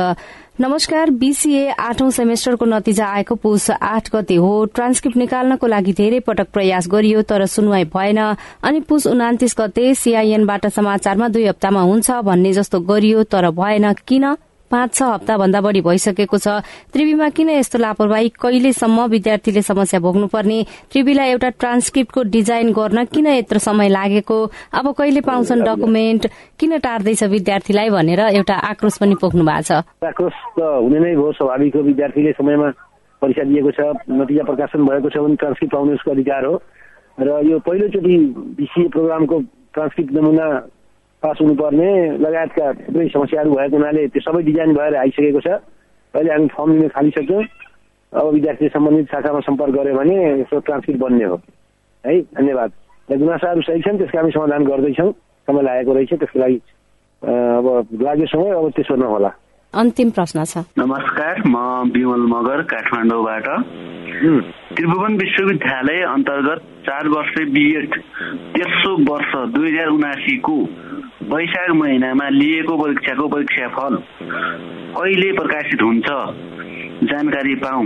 नमस्कार 0.61 1.11
बीसीए 1.17 1.71
आठौं 1.73 2.11
सेमेस्टरको 2.11 2.65
नतिजा 2.65 3.07
आएको 3.09 3.35
पुस 3.35 3.71
आठ 3.71 4.11
गते 4.13 4.35
हो। 4.37 4.51
ट्रान्सक्रिप्ट 4.75 5.17
निकाल्नको 5.17 5.67
लागि 5.67 5.93
धेरै 5.93 6.21
पटक 6.21 6.49
प्रयास 6.53 6.89
गरियो 6.89 7.23
तर 7.25 7.47
सुनवाई 7.47 7.85
भएन। 7.89 8.19
अनि 8.61 8.81
पुस 8.85 9.07
उनातिस 9.07 9.55
गते 9.59 9.95
सीआईएनबाट 9.95 10.67
समाचारमा 10.69 11.29
दुई 11.29 11.47
हप्तामा 11.47 11.83
हुन्छ 11.83 12.11
भन्ने 12.29 12.53
जस्तो 12.53 12.81
गरियो 12.85 13.23
तर 13.25 13.51
भएन। 13.51 13.93
किन? 14.05 14.35
पाँच 14.71 14.95
छ 14.95 15.03
हप्ता 15.03 15.37
भन्दा 15.39 15.61
बढ़ी 15.61 15.81
भइसकेको 15.81 16.39
छ। 16.39 16.49
त्रिवीमा 16.93 17.29
किन 17.33 17.51
यस्तो 17.51 17.79
लापरवाही? 17.79 18.29
कहिलेसम्म 18.37 19.07
विद्यार्थीले 19.09 19.63
समस्या 19.63 20.01
भोग्नुपर्ने? 20.01 20.59
त्रिवीलाई 20.93 21.29
एउटा 21.31 21.49
ट्रान्सक्रिप्टको 21.57 22.23
डिजाइन 22.29 22.73
गर्न 22.73 23.05
किन 23.09 23.27
यत्रो 23.27 23.59
समय 23.59 23.89
लागेको? 23.89 24.39
अब 24.73 24.93
कहिले 24.93 25.21
पाउँछन् 25.21 25.65
डकुमेन्ट? 25.65 26.27
किन 26.61 26.79
टार्दैछ 26.79 27.23
विद्यार्थीलाई 27.25 27.91
भनेर 27.91 28.21
एउटा 28.37 28.55
आक्रोश 28.55 28.99
पनि 28.99 29.15
पोख्नु 29.21 29.45
भएको 29.45 29.63
छ। 29.63 29.73
आक्रोश 30.05 30.37
त 30.59 30.61
हुने 30.61 30.99
नै 31.01 31.15
भयो 31.17 31.33
स्वाभाविक 31.33 31.77
हो 31.77 31.83
विद्यार्थीले 31.83 32.33
समयमा 32.37 32.69
परीक्षा 33.23 33.45
दिएको 33.51 33.71
छ 33.75 33.81
नतिजा 34.11 34.45
प्रकाशन 34.45 34.85
भएको 34.85 35.09
छ 35.11 35.17
भने 35.19 35.37
ट्रान्सक्रिप्ट 35.37 35.73
पाउने 35.75 35.93
उसको 35.95 36.11
अधिकार 36.11 36.45
हो। 36.45 36.55
र 37.19 37.29
यो 37.51 37.59
पहिलोचोटि 37.67 38.17
बिसिए 38.59 38.89
प्रोग्रामको 38.95 39.37
ट्रान्सक्रिप्ट 39.75 40.13
नमुना 40.15 40.47
पास 41.23 41.37
हुनुपर्ने 41.41 41.91
लगायतका 42.23 42.67
थुप्रै 42.79 43.09
समस्याहरू 43.11 43.51
भएको 43.51 43.77
हुनाले 43.77 44.07
त्यो 44.15 44.23
सबै 44.23 44.43
डिजाइन 44.49 44.71
भएर 44.75 44.95
आइसकेको 44.97 45.41
छ। 45.41 45.49
अहिले 46.15 46.31
हामी 46.33 46.47
फर्म 46.55 46.71
लिन 46.73 46.89
थालिसक्यौँ। 46.95 47.43
अब 48.13 48.27
विद्यार्थी 48.35 48.69
सम्बन्धित 48.71 49.07
शाखामा 49.13 49.41
सम्पर्क 49.45 49.73
गऱ्यो 49.75 49.95
भने 49.99 50.15
यसो 50.41 50.59
ट्रान्सक्रिप्ट 50.63 51.01
बन्ने 51.03 51.25
हो। 51.25 51.37
है 52.05 52.21
धन्यवाद। 52.39 52.71
गुनासाहरू 53.09 53.61
सही 53.67 53.81
छन् 53.83 53.99
त्यसको 53.99 54.19
हामी 54.19 54.31
समाधान 54.31 54.65
गर्दैछौँ। 54.65 55.13
समय 55.49 55.63
लागेको 55.63 55.93
रहेछ 55.93 56.13
त्यसको 56.15 56.39
लागि 56.39 56.59
अब 57.23 57.67
लाग्यो 58.03 58.27
समय 58.31 58.51
अब 58.55 58.71
त्यसो 58.79 58.95
नहोला। 58.97 59.31
अन्तिम 59.75 60.11
प्रश्न 60.17 60.45
छ। 60.45 60.65
नमस्कार 60.79 61.43
म 61.47 61.57
विमल 61.93 62.25
मगर 62.33 62.63
काठमाडौँबाट। 62.71 63.47
त्रिभुवन 64.77 65.13
विश्वविद्यालय 65.19 66.01
अन्तर्गत 66.09 66.61
चार 66.87 67.09
वर्ष 67.09 67.35
बिएड 67.53 67.91
तेस्रो 68.55 68.93
वर्ष 69.11 69.31
दुई 69.55 69.69
हजार 69.69 69.89
उनासीको 69.89 70.57
वैशाख 71.29 71.71
महिनामा 71.77 72.29
लिएको 72.31 72.77
परीक्षाको 72.77 73.27
परीक्षाफल 73.29 73.97
कहिले 74.97 75.33
प्रकाशित 75.37 75.83
हुन्छ? 75.83 76.07
जानकारी 77.05 77.55
पाऊ। 77.65 77.83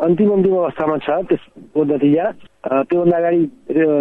अन्तिम 0.00 0.30
अन्तिम 0.32 0.54
अवस्थामा 0.56 0.96
छ 1.04 1.08
त्यसको 1.28 1.84
नतिजा। 1.92 2.24
त्योभन्दा 2.88 3.16
अगाडि 3.16 3.40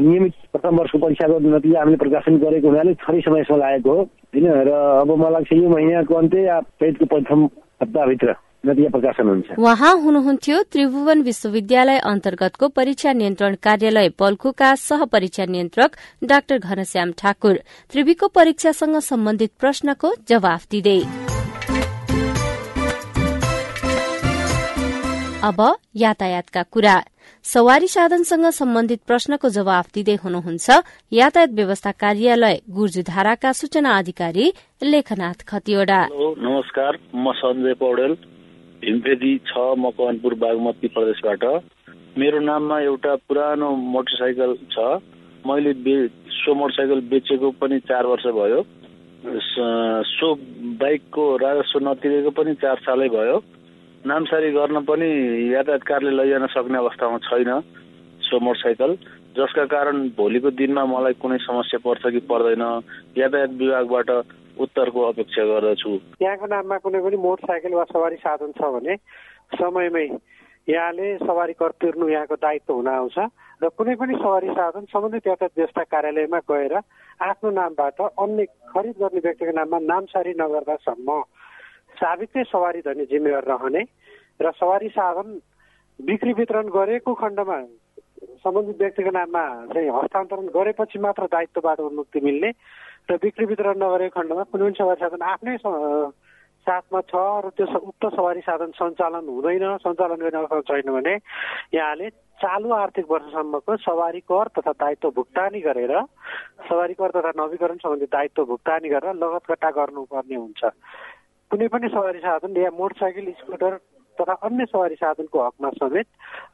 नियमित 0.07 0.33
प्रथम 0.53 0.79
वर्षको 0.79 0.97
परीक्षाको 0.97 1.39
नतिजा 1.43 1.79
हामीले 1.79 1.97
प्रकाशन 1.97 2.37
गरेको 2.39 2.67
हुनाले 2.69 2.93
थोरै 3.03 3.19
समय 3.21 3.39
यसमा 3.41 3.57
लागेको 3.57 3.91
हो। 3.91 4.01
होइन 4.31 4.47
र 4.63 4.71
अब 5.03 5.11
मलाई 5.11 5.31
लाग्छ 5.33 5.51
यो 5.53 5.69
महिनाको 5.75 6.15
अन्त्य 6.15 6.45
या 6.47 6.59
चैतको 6.79 7.05
प्रथम 7.11 7.39
हप्ताभित्र। 7.83 8.29
उहाँ 8.65 9.93
हुनुहुन्थ्यो 10.01 10.61
त्रिभुवन 10.63 11.21
विश्वविद्यालय 11.21 11.97
अन्तर्गतको 11.97 12.67
परीक्षा 12.67 13.13
नियन्त्रण 13.13 13.55
कार्यालय 13.63 14.09
पल्खुका 14.09 14.75
सह 14.75 15.05
परीक्षा 15.05 15.45
नियन्त्रक 15.45 15.91
डाक्टर 16.23 16.57
घनश्याम 16.57 17.11
ठाकुर। 17.11 17.55
त्रिवीको 17.91 18.27
परीक्षासँग 18.27 18.97
सम्बन्धित 18.99 19.51
प्रश्नको 19.59 20.13
जवाफ 20.29 20.67
दिँदै। 20.71 20.99
अब 25.43 25.75
यातायातका 25.95 26.63
कुरा। 26.63 27.03
सवारी 27.43 27.87
साधनसँग 27.87 28.45
सम्बन्धित 28.49 29.01
प्रश्नको 29.07 29.49
जवाफ 29.49 29.85
दिँदै 29.93 30.15
हुनुहुन्छ 30.15 30.69
यातायात 31.13 31.49
व्यवस्था 31.49 31.91
कार्यालय 31.91 32.61
गुर्जुधाराका 32.69 33.51
सूचना 33.51 33.97
अधिकारी 33.97 34.53
लेखनाथ 34.83 35.45
खतिवड़ा। 35.47 36.01
नमस्कार 36.11 36.97
म 37.15 37.31
सञ्जय 37.31 37.73
पौडेल। 37.73 38.34
हिमफेदी 38.85 39.31
छ 39.47 39.57
मकवानपुर 39.77 40.33
बागमती 40.41 40.87
प्रदेशबाट। 40.93 41.43
मेरो 42.17 42.39
नाममा 42.39 42.79
एउटा 42.81 43.15
पुरानो 43.27 43.69
मोटरसाइकल 43.93 44.55
छ। 44.71 44.77
मैले 45.47 45.73
सो 46.31 46.53
मोटरसाइकल 46.53 46.99
बेचेको 47.09 47.51
पनि 47.61 47.79
चार 47.89 48.05
वर्ष 48.05 48.25
भयो। 48.37 48.61
सो 50.05 50.27
बाइकको 50.81 51.25
राजस्व 51.37 51.79
नतिरेको 51.81 52.31
पनि 52.37 52.53
चार 52.61 52.77
सालै 52.85 53.09
भयो। 53.09 53.37
नामसारी 54.05 54.51
गर्न 54.51 54.81
पनि 54.85 55.09
यातायात 55.53 55.83
कारले 55.83 56.11
लैजान 56.11 56.45
सक्ने 56.53 56.77
अवस्थामा 56.77 57.17
छैन 57.25 57.51
सो 58.21 58.39
मोटरसाइकल। 58.39 58.95
जसका 59.37 59.65
कारण 59.65 59.95
भोलिको 60.17 60.49
दिनमा 60.53 60.85
मलाई 60.85 61.13
कुनै 61.19 61.37
समस्या 61.41 61.79
पर्छ 61.81 62.03
कि 62.13 62.19
पर्दैन। 62.29 62.63
यातायात 63.17 63.51
विभागबाट 63.59 64.09
उत्तरको 64.57 65.01
अपेक्षा 65.07 65.43
गर्दछु। 65.45 65.91
यहाँको 66.21 66.45
नाममा 66.47 66.77
कुनै 66.77 66.99
पनि 67.01 67.17
मोटरसाइकल 67.17 67.73
वा 67.73 67.83
सवारी 67.91 68.15
साधन 68.17 68.51
छ 68.57 68.71
भने 68.75 68.95
समयमै 69.55 70.07
यहाँले 70.67 71.17
सवारी 71.17 71.53
कर 71.53 71.71
तिर्नु 71.81 72.07
यहाँको 72.09 72.35
दायित्व 72.35 72.73
हुन 72.73 72.87
आउँछ 72.87 73.17
र 73.61 73.69
कुनै 73.69 73.95
पनि 73.95 74.13
सवारी 74.15 74.49
साधन 74.51 74.85
सम्बन्धित 74.89 75.27
यातायात 75.27 75.57
व्यवस्था 75.57 75.83
कार्यालयमा 75.93 76.39
गएर 76.49 76.73
आफ्नो 77.21 77.49
नामबाट 77.51 78.01
अन्य 78.01 78.45
खरिद 78.73 78.95
गर्ने 78.99 79.19
व्यक्तिको 79.19 79.51
नाममा 79.51 79.79
नामसारी 79.85 80.33
नगर्दासम्म 80.35 81.21
साबितै 81.95 82.43
सवारी 82.43 82.81
धनी 82.81 83.05
जिम्मेवार 83.05 83.43
रहने 83.45 83.83
र 84.41 84.51
सवारी 84.53 84.89
साधन 84.89 85.39
बिक्री 85.99 86.33
वितरण 86.33 86.67
गरेको 86.69 87.13
खण्डमा 87.13 87.59
सम्बन्धित 88.43 88.81
व्यक्तिको 88.81 89.11
नाममा 89.11 89.43
चाहिँ 89.73 89.89
हस्तान्तरण 89.89 90.47
गरेपछि 90.51 90.99
मात्र 90.99 91.25
दायित्वबाट 91.31 91.79
उन्मुक्ति 91.79 92.19
मिल्ने 92.19 92.51
र 93.09 93.15
बिक्री 93.21 93.45
वितरण 93.45 93.77
नगरेको 93.77 94.13
खण्डमा 94.17 94.43
कुनै 94.49 94.63
पनि 94.65 94.77
सवारी 94.77 94.99
साधन 95.01 95.21
आफ्नै 95.21 95.55
साथमा 96.67 96.99
छ 97.05 97.13
र 97.45 97.49
त्यो 97.53 97.65
उक्त 97.77 98.03
सवारी 98.17 98.41
साधन 98.41 98.71
सञ्चालन 98.73 99.25
हुँदैन। 99.29 99.65
सञ्चालन 99.85 100.17
गर्ने 100.25 100.37
अवस्था 100.41 100.61
छैन 100.69 100.89
भने 100.89 101.13
यहाँले 101.77 102.09
चालु 102.41 102.69
आर्थिक 102.73 103.05
वर्षसम्मको 103.05 103.75
सवारी 103.85 104.21
कर 104.25 104.47
तथा 104.57 104.71
दायित्व 104.73 105.09
भुक्तानी 105.13 105.61
गरेर 105.61 105.93
सवारी 106.65 106.93
कर 106.97 107.09
तथा 107.13 107.31
नवीकरण 107.37 107.77
सम्बन्धी 107.85 108.05
दायित्व 108.09 108.45
भुक्तानी 108.45 108.89
गरेर 108.89 109.13
लगत 109.21 109.45
कट्टा 109.49 109.69
गर्नुपर्ने 109.77 110.35
हुन्छ। 110.35 110.61
कुनै 111.51 111.67
पनि 111.69 111.87
सवारी 111.93 112.19
साधन 112.25 112.57
या 112.57 112.71
मोटरसाइकल 112.73 113.31
स्कुटर 113.39 113.77
तथा 114.17 114.33
अन्य 114.49 114.65
सवारी 114.65 114.95
साधनको 114.97 115.45
हकमा 115.45 115.69
समेत 115.77 116.07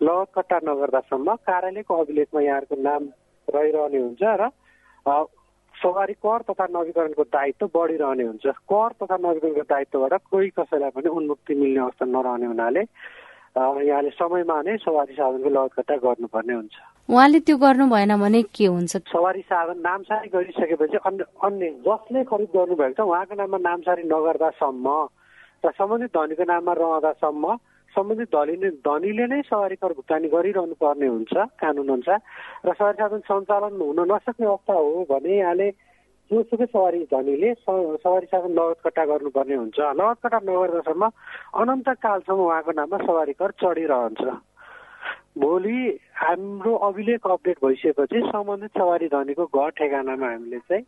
लगत 0.04 0.30
कट्टा 0.36 0.58
नगर्दासम्म 0.68 1.36
कार्यालयको 1.48 1.94
अभिलेखमा 1.96 2.42
यहाँहरूको 2.42 2.76
नाम 2.84 3.04
रहिरहने 3.48 4.00
हुन्छ 4.04 4.24
र 4.42 4.52
सवारी 5.82 6.14
कर 6.26 6.42
तथा 6.50 6.66
नवीकरणको 6.72 7.24
दायित्व 7.34 7.66
बढिरहने 7.76 8.24
हुन्छ। 8.24 8.46
कर 8.70 8.90
तथा 9.02 9.18
नवीकरणको 9.18 9.64
दायित्वबाट 9.70 10.14
कोही 10.32 10.50
कसैलाई 10.60 10.90
पनि 10.96 11.10
उन्मुक्ति 11.10 11.54
मिल्ने 11.56 11.80
अवस्था 11.82 12.06
नरहने 12.06 12.46
हुनाले 12.46 12.84
यहाँले 13.58 14.10
समयमा 14.16 14.58
नै 14.64 14.78
सवारी 14.80 15.14
साधनको 15.14 15.50
लगत 15.50 15.74
कट्टा 15.78 15.96
गर्नुपर्ने 16.06 16.54
हुन्छ। 16.54 16.76
उहाँले 17.10 17.40
त्यो 17.44 17.58
गर्नु 17.58 17.86
भएन 17.92 18.14
भने 18.22 18.42
के 18.56 18.66
हुन्छ? 18.66 18.92
सवारी 19.12 19.42
साधन 19.42 19.78
नामसारी 19.84 20.30
गरिसकेपछि 20.32 20.98
अन्य 21.04 21.24
अन्य 21.44 21.70
जसले 21.84 22.24
खरिद 22.30 22.50
गर्नुभएको 22.56 22.96
छ 22.96 23.00
उहाँको 23.02 23.36
नाममा 23.36 23.58
नामसारी 23.60 24.04
नगर्दासम्म 24.08 24.88
र 25.66 25.72
सम्बन्धित 25.76 26.16
धनीको 26.16 26.44
नाममा 26.48 26.74
रहँदासम्म 26.80 27.46
सम्बन्धित 27.92 28.30
धनीले 28.36 28.70
धनीले 28.88 29.26
नै 29.28 29.42
सवारी 29.50 29.76
कर 29.76 29.94
भुक्तानी 29.94 30.28
गरिरहनु 30.34 30.76
पर्ने 30.82 31.08
हुन्छ 31.08 31.34
कानुन 31.62 31.90
अनुसार 31.92 32.20
र 32.66 32.74
सवारी 32.74 32.98
साधन 33.02 33.22
सञ्चालन 33.28 33.82
हुन 33.82 34.00
नसक्ने 34.12 34.48
अवस्था 34.48 34.74
हो 34.74 35.06
भने 35.10 35.38
यहाँले 35.38 35.70
जोसुकै 36.32 36.66
सवारी 36.66 37.00
धनीले 37.12 37.54
सवारी 37.60 38.26
साधन 38.26 38.52
लगत 38.56 38.80
कट्टा 38.86 39.06
गर्नुपर्ने 39.06 39.56
हुन्छ। 39.56 39.80
लगत 40.00 40.20
कट्टा 40.24 40.40
नगर्दासम्म 40.48 41.04
अनन्त 41.60 41.90
कालसम्म 42.00 42.40
उहाँको 42.40 42.72
नाममा 42.72 42.98
सवारी 43.04 43.34
कर 43.36 43.52
चढिरहन्छ। 43.60 44.24
भोलि 45.42 45.80
हाम्रो 46.16 46.72
अभिलेख 46.88 47.28
अपडेट 47.28 47.58
भइसकेपछि 47.66 48.20
सम्बन्धित 48.32 48.72
सवारी 48.78 49.08
धनीको 49.12 49.46
घर 49.46 49.70
ठेगानामा 49.76 50.28
हामीले 50.32 50.60
चाहिँ 50.60 50.84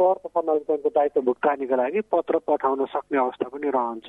कर 0.00 0.14
तथा 0.24 0.40
दायित्व 0.88 1.20
भुक्तानीको 1.20 1.76
लागि 1.76 2.00
पत्र 2.12 2.38
पठाउन 2.48 2.84
सक्ने 2.92 3.18
अवस्था 3.18 3.48
पनि 3.48 3.68
रहन्छ। 3.70 4.08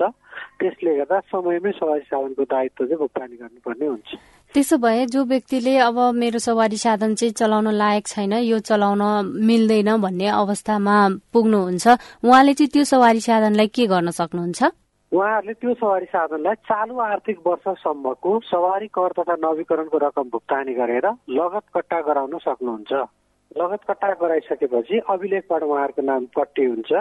त्यसले 0.59 0.95
गर्दा 0.97 1.19
समयमै 1.31 1.71
सवारी 1.79 2.05
साधनको 2.11 2.43
दायित्व 2.43 2.85
चाहिँ 2.85 2.99
भुक्तानी 2.99 3.35
गर्नुपर्ने 3.35 3.87
हुन्छ। 3.87 4.09
त्यसो 4.53 4.77
भए 4.77 5.05
जो 5.13 5.23
व्यक्तिले 5.25 5.77
अब 5.89 5.97
मेरो 6.13 6.39
सवारी 6.39 6.77
साधन 6.77 7.15
चाहिँ 7.15 7.33
चलाउन 7.33 7.67
लायक 7.73 8.07
छैन 8.07 8.33
यो 8.43 8.59
चलाउन 8.59 9.01
मिल्दैन 9.49 9.89
भन्ने 10.01 10.27
अवस्थामा 10.27 10.95
पुग्नुहुन्छ 11.33 11.87
उहाँले 12.23 12.53
चाहिँ 12.53 12.69
त्यो 12.73 12.83
सवारी 12.83 13.19
साधनलाई 13.19 13.67
के 13.67 13.87
गर्न 13.87 14.09
सक्नुहुन्छ? 14.11 14.63
उहाँहरूले 15.11 15.53
त्यो 15.53 15.73
सवारी 15.73 16.05
साधनलाई 16.09 16.55
चालु 16.69 16.99
आर्थिक 16.99 17.37
वर्षसम्मको 17.47 18.31
सवारी 18.45 18.87
कर 18.87 19.11
तथा 19.17 19.35
नवीकरणको 19.41 19.97
रकम 19.97 20.29
भुक्तानी 20.33 20.73
गरेर 20.73 21.05
लगत 21.29 21.65
कट्टा 21.75 21.99
गराउन 22.01 22.37
सक्नुहुन्छ। 22.45 22.93
लगत 23.57 23.81
कट्टा 23.87 24.09
गराइसकेपछि 24.21 24.99
अभिलेखबाट 25.09 25.63
उहाँहरूको 25.63 26.01
नाम 26.01 26.25
कट्टी 26.37 26.65
हुन्छ 26.65 26.91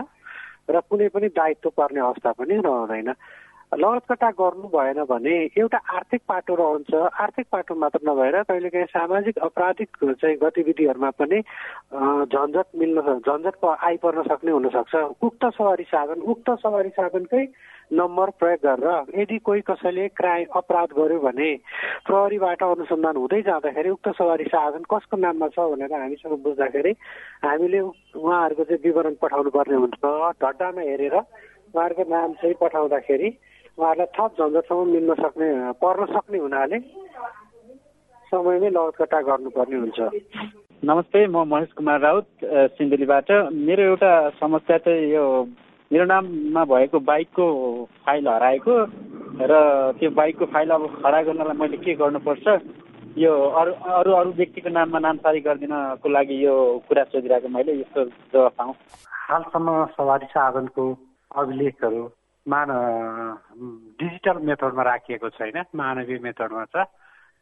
र 0.71 0.81
कुनै 0.81 1.09
पनि 1.09 1.29
दायित्व 1.33 1.71
पर्ने 1.77 2.01
अवस्था 2.01 2.33
पनि 2.33 2.55
रहँदैन। 2.61 3.09
लगत 3.73 4.05
कट्टा 4.09 4.31
गर्नु 4.37 4.69
भएन 4.69 5.03
भने 5.09 5.37
एउटा 5.57 5.79
आर्थिक 5.97 6.23
पाटो 6.29 6.55
रहन्छ। 6.55 6.93
आर्थिक 6.93 7.47
पाटो 7.53 7.75
मात्र 7.75 8.01
नभएर 8.05 8.43
कहिलेकाहीँ 8.45 8.87
सामाजिक 8.87 9.39
अपराधिक 9.49 9.97
चाहिँ 10.21 10.37
गतिविधिहरूमा 10.37 11.11
पनि 11.17 11.41
झन्झट 12.29 12.67
मिल्न 12.77 13.01
झन्झट 13.25 13.65
आइपर्न 13.65 14.23
सक्ने 14.29 14.51
हुनसक्छ। 14.53 14.95
उक्त 15.25 15.45
सवारी 15.57 15.85
साधन 15.89 16.21
उक्त 16.21 16.51
सवारी 16.63 16.89
साधनकै 16.93 17.45
नम्बर 17.93 18.31
प्रयोग 18.41 18.61
गरेर 18.65 19.21
यदि 19.21 19.39
कोही 19.41 19.61
कसैले 19.65 20.09
क्राइम 20.21 20.53
अपराध 20.57 20.93
गर्यो 20.99 21.19
भने 21.21 21.51
प्रहरीबाट 22.07 22.63
अनुसन्धान 22.63 23.17
हुँदै 23.17 23.41
जाँदाखेरि 23.49 23.91
उक्त 23.91 24.09
सवारी 24.19 24.45
साधन 24.53 24.85
कसको 24.93 25.17
नाममा 25.17 25.49
छ 25.49 25.65
भनेर 25.73 25.93
हामीसँग 25.95 26.37
बुझ्दाखेरि 26.45 26.93
हामीले 27.45 27.81
उहाँहरूको 27.81 28.65
चाहिँ 28.65 28.83
विवरण 28.85 29.15
पठाउनु 29.23 29.51
पर्ने 29.57 29.77
हुन्छ। 29.77 30.05
ढड्डामा 30.45 30.83
हेरेर 30.83 31.17
उहाँहरूको 31.17 32.05
नाम 32.11 32.33
चाहिँ 32.41 32.55
पठाउँदाखेरि 32.61 33.31
उहाँहरूलाई 33.79 34.07
थप 34.17 34.31
झन्झटसम्म 34.39 34.89
मिल्न 34.93 35.15
सक्ने 35.17 35.49
पर्न 35.81 36.05
सक्ने 36.13 36.39
हुनाले 36.39 36.79
समयमै 38.29 38.71
लगत 38.71 38.97
कट्टा 39.01 39.21
गर्नुपर्ने 39.29 39.77
हुन्छ। 39.77 40.01
नमस्ते 40.83 41.27
म 41.27 41.45
महेश 41.49 41.73
कुमार 41.73 42.01
राउत 42.01 42.29
सिन्धुलीबाट 42.77 43.31
मेरो 43.49 43.83
एउटा 43.83 44.13
समस्या 44.41 44.79
चाहिँ 44.85 45.11
यो 45.13 45.25
मेरो 45.91 46.05
नाममा 46.05 46.63
भएको 46.69 46.99
बाइकको 47.01 47.45
फाइल 48.05 48.29
हराएको 48.29 48.75
र 49.41 49.53
त्यो 49.99 50.11
बाइकको 50.21 50.45
फाइल 50.53 50.71
अब 50.71 50.87
खडा 51.01 51.21
गर्नलाई 51.23 51.57
मैले 51.57 51.77
के 51.81 51.95
गर्नुपर्छ? 51.97 52.47
यो 53.19 53.33
अरू 53.33 53.73
अरू 53.73 54.13
अरू 54.21 54.31
व्यक्तिको 54.37 54.69
नाममा 54.69 54.99
नामसारी 55.01 55.41
गरिदिनको 55.49 56.09
लागि 56.09 56.45
यो 56.45 56.55
कुरा 56.89 57.05
सोधिरहेको 57.09 57.49
मैले 57.49 57.73
यस्तो 57.81 58.05
जवाब 58.33 58.53
पाऊँ। 58.59 58.75
हालसम्म 59.29 59.69
सवारी 59.97 60.27
साधनको 60.33 60.85
अभिलेखहरू 61.41 62.03
मान 62.47 62.69
डिजिटल 63.99 64.39
मेथडमा 64.47 64.83
राखिएको 64.83 65.29
छैन 65.31 65.63
मानवीय 65.75 66.19
मेथडमा 66.23 66.65
छ। 66.75 66.85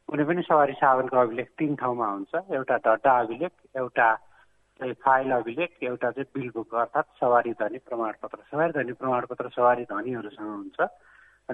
कुनै 0.08 0.24
पनि 0.24 0.42
सवारी 0.42 0.72
साधनको 0.76 1.16
अभिलेख 1.16 1.48
तिन 1.58 1.74
ठाउँमा 1.80 2.06
हुन्छ। 2.06 2.34
एउटा 2.52 2.76
डड्डा 2.84 3.12
अभिलेख 3.20 3.52
एउटा 3.76 4.08
फाइल 5.04 5.30
अभिलेख 5.32 5.70
एउटा 5.82 6.10
चाहिँ 6.10 6.28
बिल 6.34 6.48
बुक 6.54 6.74
अर्थात् 6.74 7.16
सवारी 7.20 7.52
धनी 7.60 7.78
प्रमाणपत्र। 7.88 8.38
सवारी 8.50 8.72
धनी 8.72 8.92
प्रमाणपत्र 8.92 9.48
सवारी 9.56 9.84
धनीहरूसँग 9.92 10.48
हुन्छ। 10.48 10.80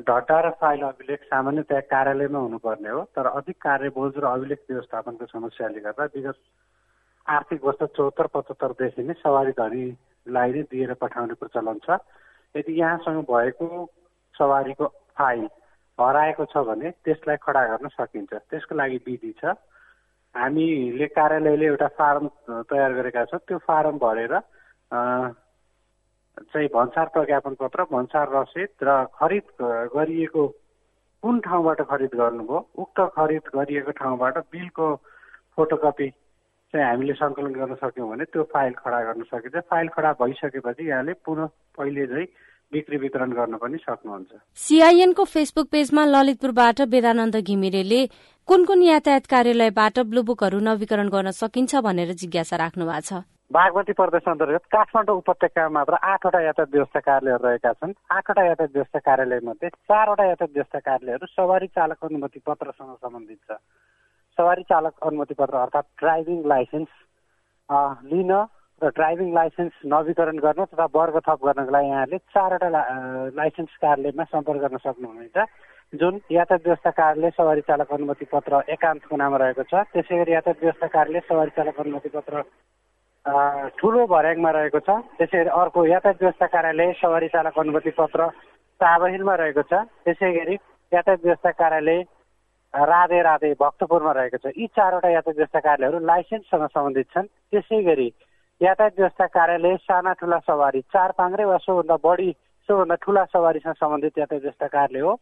डटा 0.07 0.41
र 0.41 0.51
फाइल 0.61 0.83
अभिलेख 0.83 1.23
सामान्यतया 1.25 1.81
कार्यालयमा 1.93 2.39
हुनुपर्ने 2.39 2.89
हो 2.89 3.03
तर 3.17 3.27
अधिक 3.29 3.57
कार्यबोझ 3.63 4.13
र 4.17 4.25
अभिलेख 4.27 4.61
व्यवस्थापनको 4.71 5.27
समस्याले 5.27 5.81
गर्दा 5.81 6.05
विगत 6.15 6.39
आर्थिक 7.27 7.65
वर्ष 7.65 7.83
चौहत्तर 7.97 8.27
पचहत्तरदेखि 8.35 9.03
नै 9.03 9.15
सवारी 9.23 9.53
धनीलाई 9.57 10.53
नै 10.53 10.63
दिएर 10.71 10.93
पठाउने 11.01 11.35
प्रचलन 11.41 11.79
छ। 11.87 11.99
यदि 12.57 12.81
यहाँसँग 12.81 13.23
भएको 13.25 13.67
सवारीको 14.35 14.87
फाइल 15.19 15.49
हराएको 15.99 16.45
छ 16.45 16.57
भने 16.69 16.91
त्यसलाई 17.05 17.37
खडा 17.43 17.63
गर्न 17.67 17.89
सकिन्छ। 17.89 18.33
त्यसको 18.51 18.75
लागि 18.75 18.97
विधि 19.07 19.33
छ। 19.41 19.55
हामीले 20.35 21.07
कार्यालयले 21.09 21.67
एउटा 21.67 21.89
फारम 21.97 22.29
तयार 22.69 22.93
गरेका 22.93 23.25
छौँ। 23.25 23.41
त्यो 23.49 23.59
फारम 23.65 23.99
भरेर 23.99 24.35
चाहिँ 26.37 26.69
भन्सार 26.69 27.07
प्रज्ञापन 27.15 27.55
पत्र 27.61 27.85
भन्सार 27.89 28.29
रसिद 28.33 28.85
र 28.85 29.05
खरिद 29.15 29.47
गरिएको 29.95 30.47
कुन 31.23 31.41
ठाउँबाट 31.41 31.81
खरिद 31.91 32.15
गर्नुभयो 32.15 32.59
उक्त 32.77 32.99
खरिद 33.17 33.45
गरिएको 33.55 33.91
ठाउँबाट 33.97 34.39
बिलको 34.53 34.89
फोटोकपी 35.57 36.09
चाहिँ 36.77 36.87
हामीले 36.87 37.15
सङ्कलन 37.17 37.53
गर्न 37.57 37.75
सक्यौँ 37.81 38.09
भने 38.13 38.25
त्यो 38.29 38.43
फाइल 38.53 38.73
खडा 38.77 39.01
गर्न 39.09 39.23
सकिन्छ। 39.33 39.65
फाइल 39.65 39.89
खडा 39.97 40.13
भइसकेपछि 40.21 40.89
यहाँले 40.89 41.13
पुनः 41.25 41.49
पहिले 41.73 42.07
चाहिँ 42.07 42.27
बिक्री 42.73 42.97
वितरण 42.99 43.31
गर्न 43.33 43.57
पनि 43.57 43.79
सक्नुहुन्छ। 43.81 44.31
सिआइएनको 44.59 45.25
फेसबुक 45.25 45.67
पेजमा 45.73 46.05
ललितपुरबाट 46.05 46.81
वेदानन्द 46.93 47.37
घिमिरेले 47.41 48.01
कुन 48.49 48.65
कुन 48.65 48.83
यातायात 48.83 49.27
कार्यालयबाट 49.27 49.99
ब्लुबुकहरू 50.11 50.59
नवीकरण 50.61 51.09
गर्न 51.09 51.31
सकिन्छ 51.31 51.81
भनेर 51.87 52.13
जिज्ञासा 52.13 52.57
राख्नु 52.57 52.85
भएको 52.85 53.07
छ। 53.09 53.23
बागमती 53.47 53.93
प्रदेश 53.95 54.27
अन्तर्गत 54.27 54.65
काठमाडौँ 54.75 55.17
उपत्यकामा 55.17 55.71
मात्र 55.71 55.95
आठवटा 55.95 56.41
यातायात 56.43 56.71
व्यवस्था 56.75 57.01
कार्यालयहरू 57.01 57.47
रहेका 57.47 57.73
छन्। 57.79 57.93
आठवटा 58.11 58.43
यातायात 58.45 58.73
व्यवस्था 58.75 58.99
कार्यालय 58.99 59.41
मध्ये 59.47 59.69
चारवटा 59.71 60.25
यातायात 60.27 60.55
व्यवस्था 60.55 60.79
कार्यालयहरू 60.83 61.27
सवारी 61.31 61.67
चालक 61.71 62.05
अनुमति 62.05 62.41
पत्रसँग 62.43 62.95
सम्बन्धित 62.99 63.39
छ। 63.47 63.63
सवारी 64.39 64.63
चालक 64.71 64.95
अनुमति 65.03 65.35
पत्र 65.35 65.57
अर्थात् 65.57 65.87
ड्राइभिङ 66.01 66.43
लाइसेन्स 66.49 66.89
लिन 68.13 68.33
र 68.81 68.89
ड्राइभिङ 68.97 69.33
लाइसेन्स 69.35 69.73
नवीकरण 69.93 70.39
गर्न 70.39 70.65
तथा 70.65 70.87
वर्ग 70.95 71.17
थप 71.29 71.45
गर्नको 71.45 71.73
लागि 71.73 71.89
यहाँले 71.89 72.19
चारवटा 72.35 72.69
लाइसेन्स 73.39 73.77
कार्यालयमा 73.83 74.25
सम्पर्क 74.33 74.61
गर्न 74.61 74.77
सक्नुहुनेछ। 74.85 75.39
जुन 75.93 76.21
यातायात 76.31 76.67
व्यवस्था 76.67 76.91
कार्यालय 76.91 77.31
सवारी 77.31 77.61
चालक 77.67 77.93
अनुमति 77.93 78.25
पत्र 78.33 78.63
एकान्तको 78.69 79.17
नाममा 79.17 79.37
रहेको 79.39 79.63
छ 79.71 79.83
त्यसै 79.93 80.17
गरी 80.19 80.33
यातायात 80.33 80.63
व्यवस्था 80.63 80.87
कार्यालय 80.95 81.21
सवारी 81.29 81.51
चालक 81.57 81.81
अनुमति 81.81 82.09
पत्र 82.17 82.43
ठुलो 83.79 84.07
भर्याङमा 84.07 84.51
रहेको 84.57 84.81
छ। 84.83 84.91
त्यसै 85.19 85.39
गरी 85.39 85.51
अर्को 85.61 85.85
यातायात 85.87 86.21
व्यवस्था 86.23 86.47
कार्यालय 86.55 86.93
सवारी 87.01 87.29
चालक 87.29 87.59
अनुमति 87.59 87.91
पत्र 87.97 88.29
साबहिलमा 88.81 89.35
रहेको 89.41 89.63
छ। 89.63 89.73
त्यसै 90.05 90.33
गरी 90.33 90.55
यातायात 90.93 91.25
व्यवस्था 91.25 91.51
कार्यालय 91.63 92.03
राधे 92.77 93.21
राधे 93.23 93.53
भक्तपुरमा 93.61 94.13
रहेको 94.13 94.39
छ। 94.39 94.53
यी 94.53 94.67
चारवटा 94.77 95.09
यातायात 95.09 95.37
व्यवस्था 95.37 95.61
कार्यालयहरू 95.61 95.99
लाइसेन्ससँग 96.05 96.67
सम्बन्धित 96.69 97.07
छन्। 97.15 97.27
त्यसै 97.51 97.83
गरी 97.83 98.09
यातायात 98.61 98.99
व्यवस्था 98.99 99.27
कार्यालय 99.33 99.77
साना 99.81 100.13
ठुला 100.21 100.39
सवारी 100.45 100.81
चार 100.93 101.11
पाङ्रे 101.17 101.45
वा 101.45 101.57
सोभन्दा 101.65 101.97
बढी 102.05 102.31
सोभन्दा 102.69 102.95
ठुला 103.01 103.25
सवारीसँग 103.33 103.75
सम्बन्धित 103.81 104.19
यातायात 104.19 104.43
व्यवस्था 104.43 104.67
कार्यालय 104.67 105.01
हो। 105.01 105.13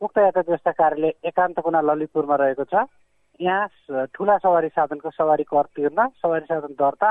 उक्त 0.00 0.18
यातायात 0.18 0.48
व्यवस्था 0.48 0.70
कार्यालय 0.70 1.12
एकान्त 1.28 1.60
कुना 1.60 1.80
ललितपुरमा 1.82 2.36
रहेको 2.36 2.64
छ। 2.64 2.86
यहाँ 3.40 4.06
ठुला 4.14 4.36
सवारी 4.38 4.68
साधनको 4.68 5.10
सवारी 5.10 5.44
कर 5.50 5.66
तिर्न 5.76 6.08
सवारी 6.22 6.44
साधन 6.46 6.72
दर्ता 6.78 7.10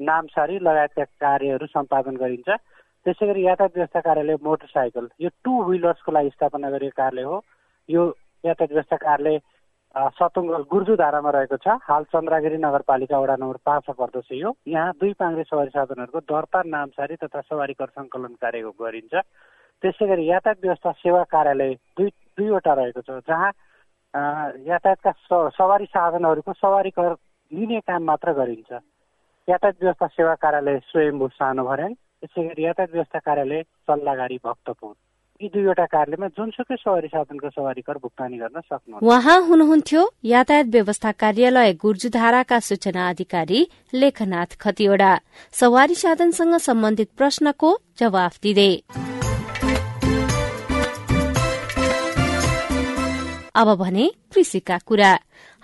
नामसारी 0.00 0.58
लगायतका 0.58 1.04
कार्यहरू 1.20 1.66
सम्पादन 1.66 2.16
गरिन्छ। 2.16 2.48
त्यसै 2.48 3.26
गरी 3.26 3.42
यातायात 3.44 3.76
व्यवस्था 3.76 4.00
कार्यालय 4.00 4.36
मोटरसाइकल 4.40 5.08
यो 5.20 5.28
टु 5.44 5.52
विलर्सको 5.64 6.12
लागि 6.12 6.30
स्थापना 6.30 6.70
गरिएको 6.70 6.96
कार्यालय 6.96 7.26
हो। 7.26 7.36
यो 7.88 8.02
यातायात 8.44 8.72
व्यवस्था 8.72 8.96
कार्यालय 8.96 9.38
सतुङ्गल 9.94 10.62
गुर्जुधारामा 10.70 11.30
रहेको 11.30 11.56
छ। 11.56 11.78
हाल 11.82 12.04
चन्द्रागिरी 12.12 12.56
नगरपालिका 12.58 13.18
वडा 13.18 13.36
नम्बर 13.38 13.58
पाँचमा 13.64 13.94
पर्दछ 13.94 14.32
यो। 14.34 14.50
यहाँ 14.66 14.92
दुई 15.00 15.12
पाङ्रे 15.14 15.44
सवारी 15.46 15.70
साधनहरूको 15.70 16.20
दर्ता 16.26 16.62
नामसारी 16.66 17.16
तथा 17.22 17.40
सवारी 17.40 17.74
कर 17.78 17.88
सङ्कलन 17.94 18.34
कार्य 18.42 18.74
गरिन्छ। 18.74 19.14
त्यसै 19.82 20.06
गरी 20.06 20.24
यातायात 20.26 20.58
व्यवस्था 20.62 20.90
सेवा 20.98 21.22
कार्यालय 21.30 21.74
दुई 21.96 22.10
दुईवटा 22.34 22.72
रहेको 22.74 23.00
छ 23.06 23.22
जहाँ 23.22 23.50
यातायातका 24.66 25.50
सवारी 25.54 25.86
साधनहरूको 25.86 26.52
सवारी 26.52 26.90
कर 26.90 27.14
लिने 27.52 27.80
काम 27.86 28.02
मात्र 28.02 28.32
गरिन्छ। 28.34 28.72
यातायात 29.48 29.76
व्यवस्था 29.82 30.06
सेवा 30.18 30.34
कार्यालय 30.42 30.78
स्वयम्भू 30.90 31.28
सानो 31.38 31.64
भर्याङ। 31.64 31.92
त्यसै 31.94 32.42
गरी 32.48 32.62
यातायात 32.64 32.92
व्यवस्था 32.92 33.18
कार्यालय 33.18 33.62
सल्लाहगारी 33.62 34.38
भक्तपुर। 34.44 34.94
यी 35.42 35.48
दुईवटा 35.50 35.84
कार्यालयमा 35.90 36.26
जुनसुकै 36.30 36.76
सवारी 36.78 37.08
साधनको 37.10 37.48
सवारी 37.50 37.82
कर 37.82 37.98
भुक्तानी 37.98 38.38
गर्न 38.38 38.60
सक्नु 38.70 39.02
उहाँ 39.02 39.38
हुनुहुन्थ्यो 39.48 40.02
यातायात 40.24 40.66
व्यवस्था 40.70 41.10
कार्यालय 41.12 41.72
गुर्जुधाराका 41.74 42.58
सूचना 42.60 43.08
अधिकारी 43.10 43.66
लेखनाथ 43.94 44.54
खतिवड़ा। 44.62 45.12
सवारी 45.52 45.94
साधनसँग 45.94 46.54
सम्बन्धित 46.68 47.10
प्रश्नको 47.18 47.70
जवाफ 47.98 48.38
दिँदै। 48.42 48.72
अब 53.54 53.68
भने 53.78 54.10
कृषिका 54.34 54.78
कुरा। 54.86 55.12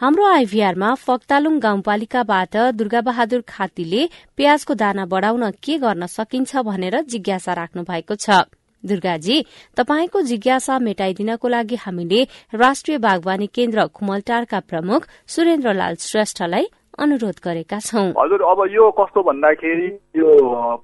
हाम्रो 0.01 0.25
आइभीआरमा 0.27 0.95
फक्तालुङ 0.99 1.59
गाउँपालिकाबाट 1.61 2.57
दुर्गाबहादुर 2.75 3.41
खातीले 3.49 4.03
प्याजको 4.37 4.75
दाना 4.75 5.05
बढ़ाउन 5.07 5.51
के 5.63 5.79
गर्न 5.79 6.07
सकिन्छ 6.11 6.57
भनेर 6.67 7.03
जिज्ञासा 7.07 7.53
राख्नु 7.55 7.83
भएको 7.83 8.15
छ। 8.17 8.47
दुर्गाजी 8.85 9.37
तपाईँको 9.77 10.21
जिज्ञासा 10.23 10.79
मेटाइदिनको 10.79 11.49
लागि 11.49 11.77
हामीले 11.77 12.21
राष्ट्रिय 12.55 12.99
बागवानी 12.99 13.47
केन्द्र 13.55 13.87
खुमलटारका 13.95 14.61
प्रमुख 14.71 15.07
सुरेन्द्रलाल 15.29 15.95
श्रेष्ठलाई 16.01 16.67
अनुरोध 16.99 17.37
गरेका 17.45 17.79
छौं। 17.79 18.09
हजुर 18.19 18.43
अब 18.43 18.61
यो 18.73 18.91
कस्तो 18.91 19.21
भन्दाखेरि 19.23 19.89
यो 20.17 20.31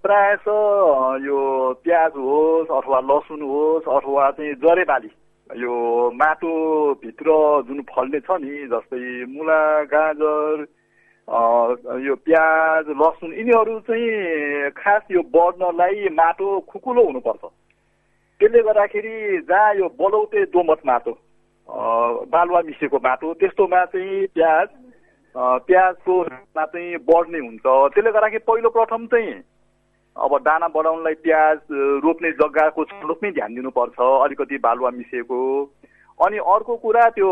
प्रायः 0.02 0.44
यो 1.26 1.38
प्याज 1.84 2.12
होस् 2.16 2.70
अथवा 2.78 3.00
लसुन 3.10 3.42
होस् 3.42 3.88
अथवा 3.88 4.30
चाहिँ 4.30 4.54
जरेबाली 4.64 5.10
यो 5.50 5.74
माटोभित्र 6.14 7.28
जुन 7.68 7.80
फल्ने 7.90 8.20
छ 8.20 8.38
नि 8.40 8.66
जस्तै 8.72 9.02
मुला 9.34 9.60
गाजर 9.92 10.64
यो 12.06 12.14
प्याज 12.24 12.84
लसुन 13.02 13.30
यिनीहरू 13.34 13.78
चाहिँ 13.90 14.70
खास 14.78 15.02
यो 15.10 15.22
बढ्नलाई 15.36 16.08
माटो 16.14 16.48
खुकुलो 16.70 17.04
हुनुपर्छ। 17.04 17.44
त्यसले 18.40 18.62
गर्दाखेरि 18.62 19.38
जहाँ 19.48 19.74
यो 19.74 19.88
बलौते 20.00 20.44
दोमत 20.52 20.80
माटो 20.86 21.12
बालुवा 22.32 22.60
मिसेको 22.66 22.98
माटो 23.04 23.32
त्यस्तोमा 23.40 23.84
चाहिँ 23.92 24.26
प्याज 24.34 24.68
प्याजको 25.68 26.14
चाहिँ 26.56 26.96
बढ्ने 27.08 27.38
हुन्छ। 27.38 27.64
त्यसले 27.64 28.10
गर्दाखेरि 28.12 28.44
पहिलो 28.48 28.70
प्रथम 28.76 29.06
चाहिँ 29.12 29.32
अब 30.16 30.36
दाना 30.44 30.68
बढाउनलाई 30.74 31.14
प्याज 31.24 31.58
रोप्ने 32.04 32.30
जग्गाको 32.40 32.84
छनौटमै 32.84 33.30
ध्यान 33.32 33.54
दिनुपर्छ 33.54 33.98
अलिकति 34.00 34.58
बालुवा 34.64 34.90
मिसिएको। 34.90 35.40
अनि 36.20 36.38
अर्को 36.38 36.76
कुरा 36.84 37.08
त्यो 37.16 37.30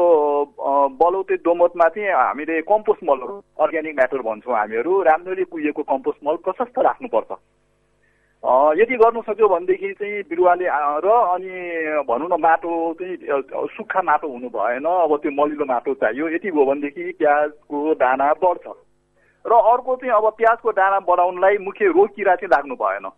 बलौते 1.00 1.36
दोमतमा 1.44 1.88
चाहिँ 1.88 2.12
हामीले 2.12 2.60
कम्पोस्ट 2.68 3.04
मल 3.08 3.20
अर्ग्यानिक 3.64 3.94
म्याटर 3.96 4.20
भन्छौँ 4.28 4.56
हामीहरू। 4.56 5.02
राम्ररी 5.02 5.44
कुहिएको 5.52 5.82
कम्पोस्ट 5.82 6.20
मल 6.26 6.36
प्रशस्त 6.44 6.78
राख्नुपर्छ। 6.78 7.30
यदि 8.44 8.96
गर्नु 9.00 9.20
सक्यो 9.24 9.48
भनेदेखि 9.48 9.92
चाहिँ 9.96 10.22
बिरुवाले 10.28 10.66
र 11.00 11.08
अनि 11.32 11.52
भनौँ 12.04 12.28
न 12.28 12.36
माटो 12.36 12.72
चाहिँ 13.00 13.16
सुक्खा 13.72 14.02
माटो 14.04 14.28
हुनु 14.28 14.48
भएन 14.52 14.84
अब 14.84 15.16
त्यो 15.16 15.32
मलिलो 15.32 15.64
माटो 15.64 15.94
चाहियो। 15.96 16.28
यति 16.28 16.48
हो 16.52 16.64
भनेदेखि 16.64 17.12
प्याजको 17.18 17.94
दाना 17.96 18.32
बढ्छ। 18.44 18.66
र 19.44 19.52
अर्को 19.72 19.96
चाहिँ 19.96 20.12
अब 20.12 20.26
प्याजको 20.36 20.72
दाना 20.76 20.98
बढाउनलाई 21.08 21.56
मुख्य 21.64 21.88
रोग 21.96 22.08
किरा 22.16 22.34
चाहिँ 22.36 22.52
लाग्नु 22.52 22.74
भएन। 22.76 23.08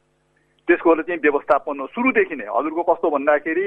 त्यसको 0.68 0.94
चाहिँ 1.02 1.18
व्यवस्थापन 1.18 1.86
सुरुदेखि 1.90 2.36
नै। 2.36 2.46
हजुरको 2.46 2.82
कस्तो 2.86 3.10
भन्दाखेरि 3.10 3.66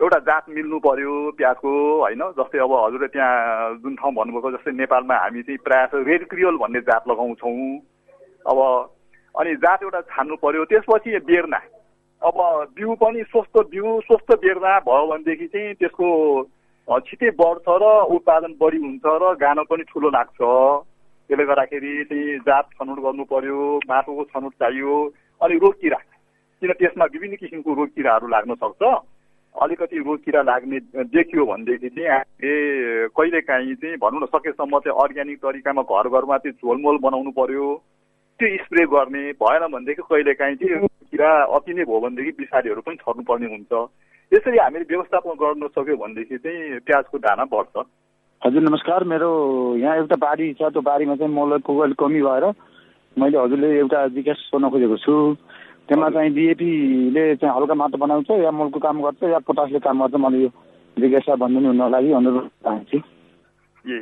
एउटा 0.00 0.18
जात 0.22 0.44
मिल्नु 0.54 0.78
पर्यो 0.86 1.34
प्याजको 1.34 1.70
होइन? 1.98 2.22
जस्तै 2.38 2.58
अब 2.62 2.72
हजुरले 2.78 3.08
त्यहाँ 3.10 3.74
जुन 3.82 3.94
ठाउँ 3.98 4.14
भन्नुभएको 4.14 4.50
जस्तै 4.54 4.72
नेपालमा 4.78 5.14
हामी 5.18 5.42
चाहिँ 5.42 5.58
प्रायः 5.66 5.90
रेड 6.06 6.22
क्रियोल 6.30 6.56
भन्ने 6.62 6.80
जात 6.86 7.10
लगाउँछौँ। 7.10 7.58
अब 8.46 8.58
अनि 9.34 9.54
जात 9.64 9.82
एउटा 9.82 10.00
छान्नु 10.12 10.36
पर्यो 10.42 10.64
त्यसपछि 10.70 11.18
बेर्ना। 11.28 11.60
अब 12.22 12.38
बिउ 12.76 12.94
पनि 13.02 13.22
स्वस्थ 13.30 13.58
बिउ 13.70 14.00
स्वस्थ 14.06 14.32
बेर्ना 14.42 14.78
भयो 14.86 15.06
भनेदेखि 15.06 15.46
चाहिँ 15.46 15.74
त्यसको 15.80 16.08
छिटै 17.08 17.30
बढ्छ 17.40 17.66
र 17.82 17.84
उत्पादन 18.14 18.52
बढी 18.60 18.78
हुन्छ 18.78 19.04
र 19.22 19.34
गानो 19.40 19.62
पनि 19.70 19.82
ठुलो 19.90 20.08
लाग्छ। 20.10 20.40
त्यसले 20.40 21.44
गर्दाखेरि 21.46 21.92
चाहिँ 22.04 22.38
जात 22.46 22.66
छनौट 22.76 22.98
गर्नु 23.00 23.24
पर्यो 23.32 23.58
माटोको 23.88 24.24
छनौट 24.32 24.52
चाहियो 24.60 24.94
अनि 25.40 25.54
रोग 25.58 25.74
किरा। 25.80 25.98
किन 26.62 26.72
त्यसमा 26.78 27.04
विभिन्न 27.12 27.36
किसिमको 27.36 27.74
रोग 27.74 27.88
किराहरू 27.96 28.26
लाग्न 28.28 28.54
सक्छ? 28.54 28.82
अलिकति 29.54 29.98
रोग 29.98 30.18
किरा 30.24 30.42
लाग्ने 30.42 30.78
देखियो 31.12 31.44
भनेदेखि 31.46 31.88
चाहिँ 31.88 32.08
हामीले 32.08 33.08
कहिलेकाहीँ 33.08 33.74
चाहिँ 33.74 33.96
भनौँ 34.02 34.20
न 34.22 34.26
सकेसम्म 34.34 34.78
चाहिँ 34.78 34.98
अर्ग्यानिक 35.02 35.38
तरिकामा 35.42 35.82
घर 35.82 36.08
घरमा 36.08 36.36
चाहिँ 36.38 36.56
झोलमोल 36.56 36.98
बनाउनु 37.02 37.30
पर्यो। 37.36 37.66
त्यो 38.38 38.48
स्प्रे 38.64 38.84
गर्ने 38.92 39.22
भएन 39.40 39.62
भनेदेखि 39.72 40.02
कहिलेकाहीँ 40.02 40.56
चाहिँ 40.56 40.88
किरा 41.10 41.30
अति 41.56 41.72
नै 41.74 41.84
भयो 41.84 42.00
भनेदेखि 42.00 42.30
बिसारीहरू 42.38 42.80
पनि 42.80 42.96
छर्नुपर्ने 43.02 43.46
हुन्छ। 43.46 43.72
यसरी 44.32 44.58
हामीले 44.58 44.84
व्यवस्थापन 44.88 45.32
गर्न 45.42 45.66
सक्यो 45.68 45.96
भनेदेखि 45.96 46.36
चाहिँ 46.38 46.80
प्याजको 46.86 47.18
दाना 47.18 47.44
बढ्छ। 47.52 47.76
हजुर 48.42 48.62
नमस्कार। 48.62 49.04
मेरो 49.04 49.30
यहाँ 49.76 49.96
एउटा 49.96 50.16
बारी 50.16 50.52
छ। 50.54 50.72
त्यो 50.72 50.82
बारीमा 50.82 51.14
चाहिँ 51.16 51.34
मलको 51.34 51.78
अलिक 51.78 51.98
कमी 52.00 52.22
भएर 52.22 52.44
मैले 53.16 53.38
हजुरले 53.38 53.68
एउटा 53.78 54.06
जिज्ञासा 54.16 54.42
सोध्न 54.48 54.70
खोजेको 54.72 54.96
छु। 55.04 55.14
त्यसमा 55.86 56.08
चाहिँ 56.10 56.30
डिएपीले 56.32 57.24
चाहिँ 57.36 57.54
हल्का 57.56 57.74
माटो 57.74 57.98
बनाउँछ 57.98 58.30
या 58.42 58.50
मलको 58.50 58.78
काम 58.80 59.02
गर्छ 59.02 59.22
या 59.30 59.38
पोटासले 59.46 59.78
काम 59.84 60.00
गर्छ। 60.02 60.14
मैले 60.24 60.38
यो 60.42 60.50
जिज्ञासा 60.96 61.34
भनिदिनु 61.36 61.68
हुन 61.68 61.82
लागि 61.92 62.12
अनुरोध 62.12 62.48
चाहन्छु 62.64 62.98
ए 63.84 64.00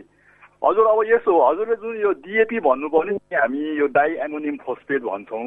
हजुर 0.63 0.87
अब 0.87 1.01
यसो 1.07 1.33
हजुरले 1.41 1.75
जुन 1.77 1.97
यो 1.99 2.11
डिएपी 2.21 2.59
भन्नुभयो 2.61 3.01
भने 3.01 3.37
हामी 3.37 3.61
यो 3.77 3.87
डाइ 3.91 4.15
एमोनियम 4.21 4.57
फोस्फेट 4.61 5.03
भन्छौँ 5.03 5.45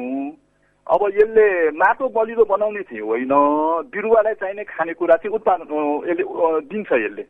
अब 0.86 1.02
यसले 1.12 1.46
माटो 1.72 2.08
बलिलो 2.10 2.44
बनाउने 2.44 2.82
चाहिँ 2.82 3.00
होइन 3.02 3.34
बिरुवालाई 3.88 4.34
चाहिने 4.34 4.64
खानेकुरा 4.66 5.16
चाहिँ 5.16 5.34
उत्पादन 5.34 5.70
यसले 6.04 6.24
दिन्छ 6.66 6.92
यसले 6.94 7.22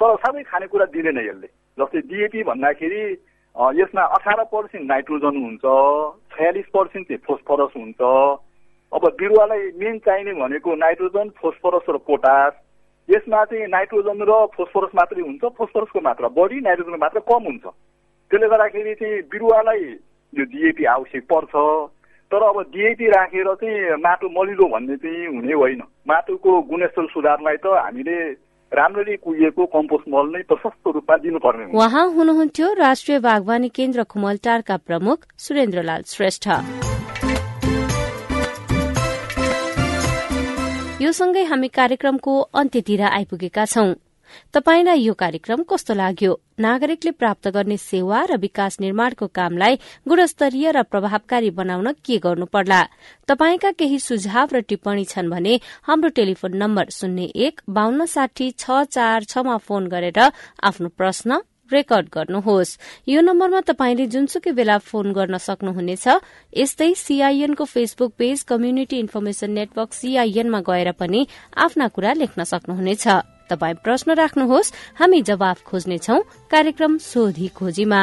तर 0.00 0.16
सबै 0.20 0.42
खानेकुरा 0.44 0.86
दिँदैन 0.90 1.18
यसले 1.20 1.48
जस्तै 1.78 2.00
डिएपी 2.06 2.42
भन्दाखेरि 2.44 3.02
यसमा 3.74 4.02
अठार 4.14 4.44
पर्सेन्ट 4.46 4.84
नाइट्रोजन 4.86 5.36
हुन्छ 5.38 5.64
छयालिस 6.30 6.68
पर्सेन्ट 6.70 7.08
चाहिँ 7.08 7.24
फोस्फरस 7.26 7.72
हुन्छ 7.76 8.00
अब 8.92 9.08
बिरुवालाई 9.16 9.70
मेन 9.78 9.98
चाहिने 10.04 10.32
भनेको 10.36 10.74
नाइट्रोजन 10.78 11.32
फोस्फरस 11.40 11.88
र 11.88 12.04
पोटास 12.04 12.52
यसमा 13.10 13.44
चाहिँ 13.44 13.66
नाइट्रोजन 13.68 14.22
र 14.22 14.32
फोस्फरस 14.56 14.92
मात्रै 14.94 15.22
हुन्छ 15.22 15.42
फोस्फरसको 15.58 16.00
मात्रा 16.00 16.28
बढी 16.36 16.60
नाइट्रोजनको 16.66 17.00
मात्रा 17.04 17.20
कम 17.30 17.42
हुन्छ। 17.50 17.64
त्यसले 18.30 18.46
गर्दाखेरि 18.48 18.94
चाहिँ 19.00 19.22
बिरुवालाई 19.30 19.82
यो 20.32 20.44
डिएपी 20.52 20.84
आवश्यक 20.96 21.24
पर्छ। 21.32 21.54
तर 22.30 22.42
अब 22.46 22.58
डिएपी 22.70 23.06
राखेर 23.10 23.48
चाहिँ 23.60 23.96
माटो 23.98 24.28
मलिलो 24.30 24.66
भन्ने 24.70 24.96
चाहिँ 25.02 25.26
हुने 25.26 25.52
होइन। 25.52 25.82
माटोको 26.06 26.50
गुणस्तर 26.70 27.06
सुधारलाई 27.10 27.56
त 27.56 27.66
हामीले 27.66 28.18
राम्ररी 28.72 29.16
कुहिएको 29.26 29.66
कम्पोस्ट 29.66 30.06
मल 30.14 30.26
नै 30.30 30.42
प्रशस्त 30.46 30.86
रूपमा 30.94 31.16
दिनुपर्ने 31.26 31.64
उहाँ 31.74 32.06
हुनुहुन्थ्यो 32.14 32.66
राष्ट्रिय 32.78 33.18
बागवानी 33.18 33.68
केन्द्र 33.74 34.04
खुमलटारका 34.06 34.76
प्रमुख 34.86 35.18
सुरेन्द्रलाल 35.38 36.02
श्रेष्ठ। 36.06 36.46
यो 41.00 41.10
सँगै 41.16 41.42
हामी 41.48 41.68
कार्यक्रमको 41.72 42.32
अन्त्यतिर 42.60 43.02
आइपुगेका 43.08 43.64
छौं। 43.66 43.92
तपाईंलाई 44.52 45.00
यो 45.00 45.12
कार्यक्रम 45.14 45.62
कस्तो 45.70 45.94
लाग्यो? 45.94 46.32
नागरिकले 46.60 47.10
प्राप्त 47.20 47.48
गर्ने 47.54 47.76
सेवा 47.80 48.18
र 48.30 48.36
विकास 48.36 48.76
निर्माणको 48.80 49.26
कामलाई 49.32 49.78
गुणस्तरीय 50.08 50.70
र 50.70 50.82
प्रभावकारी 50.92 51.50
बनाउन 51.56 51.92
के 52.04 52.18
गर्नु 52.20 52.46
पर्ला 52.52 52.80
तपाईँका 53.28 53.70
केही 53.80 53.98
सुझाव 53.98 54.48
र 54.54 54.60
टिप्पणी 54.68 55.04
छन् 55.08 55.32
भने 55.32 55.54
हाम्रो 55.88 56.10
टेलिफोन 56.18 56.56
नम्बर 56.62 56.92
शून्य 56.92 57.32
एक 57.46 57.60
बान्न 57.70 58.04
साठी 58.16 58.50
छ 58.58 58.84
चार 58.92 59.24
छमा 59.32 59.56
फोन 59.64 59.88
गरेर 59.88 60.20
आफ्नो 60.20 60.88
प्रश्न 61.00 61.40
रेकर्ड 61.72 62.06
गर्नुहोस्। 62.12 62.78
यो 63.08 63.20
नम्बरमा 63.20 63.60
तपाईँले 63.66 64.06
जुनसुकै 64.06 64.52
बेला 64.52 64.76
फोन 64.78 65.12
गर्न 65.12 65.36
सक्नुहुनेछ 65.38 66.06
यस्तै 66.52 66.92
सीआईएनको 66.96 67.64
Facebook 67.64 68.12
page 68.18 68.42
community 68.42 68.96
information 68.98 69.50
network 69.50 69.90
सीआईएनमा 69.92 70.60
गएर 70.60 70.90
पनि 70.92 71.20
आफ्ना 71.56 71.86
कुरा 71.88 72.12
लेख्न 72.12 72.44
सक्नुहुनेछ। 72.44 73.06
तपाई 73.50 73.74
प्रश्न 73.82 74.14
राख्नुहोस् 74.14 74.72
हामी 74.98 75.20
जवाफ 75.22 75.58
खोज्नेछौ 75.66 76.18
कार्यक्रम 76.50 76.92
सोधी 77.02 77.48
खोजीमा। 77.58 78.02